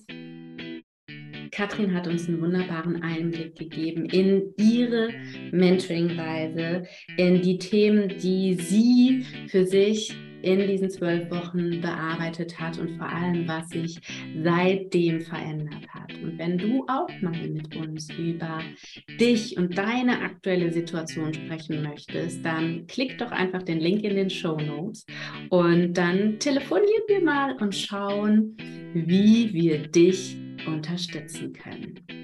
Katrin 1.50 1.96
hat 1.96 2.06
uns 2.06 2.28
einen 2.28 2.40
wunderbaren 2.40 3.02
Einblick 3.02 3.56
gegeben 3.56 4.06
in 4.06 4.54
ihre 4.58 5.10
Mentoring-Reise, 5.52 6.84
in 7.18 7.42
die 7.42 7.58
Themen, 7.58 8.10
die 8.20 8.54
sie 8.54 9.26
für 9.48 9.66
sich 9.66 10.16
in 10.44 10.68
diesen 10.68 10.90
zwölf 10.90 11.32
Wochen 11.32 11.82
bearbeitet 11.82 12.60
hat 12.60 12.78
und 12.78 12.98
vor 12.98 13.08
allem, 13.08 13.48
was 13.48 13.70
sich 13.70 14.00
seitdem 14.44 15.22
verändert 15.22 15.88
hat. 15.90 16.14
Und 16.22 16.38
wenn 16.38 16.58
du 16.58 16.86
auch 16.88 17.10
mal 17.22 17.48
mit 17.48 17.76
uns 17.76 18.10
über 18.12 18.60
dich 19.20 19.58
und 19.58 19.78
deine 19.78 20.22
aktuelle 20.22 20.72
Situation 20.72 21.34
sprechen 21.34 21.82
möchtest, 21.82 22.46
dann 22.46 22.86
klick 22.88 23.18
doch 23.18 23.32
einfach 23.32 23.64
den 23.64 23.80
Link 23.80 24.04
in 24.04 24.16
den 24.16 24.30
Show 24.30 24.58
Notes 24.58 25.06
und 25.50 25.94
dann 25.94 26.40
telefonieren 26.40 27.04
wir 27.08 27.22
mal 27.22 27.56
und 27.62 27.74
schauen, 27.74 28.58
wie 28.94 29.54
wir 29.54 29.88
dich 29.88 30.38
unterstützen 30.68 31.54
können. 31.54 32.23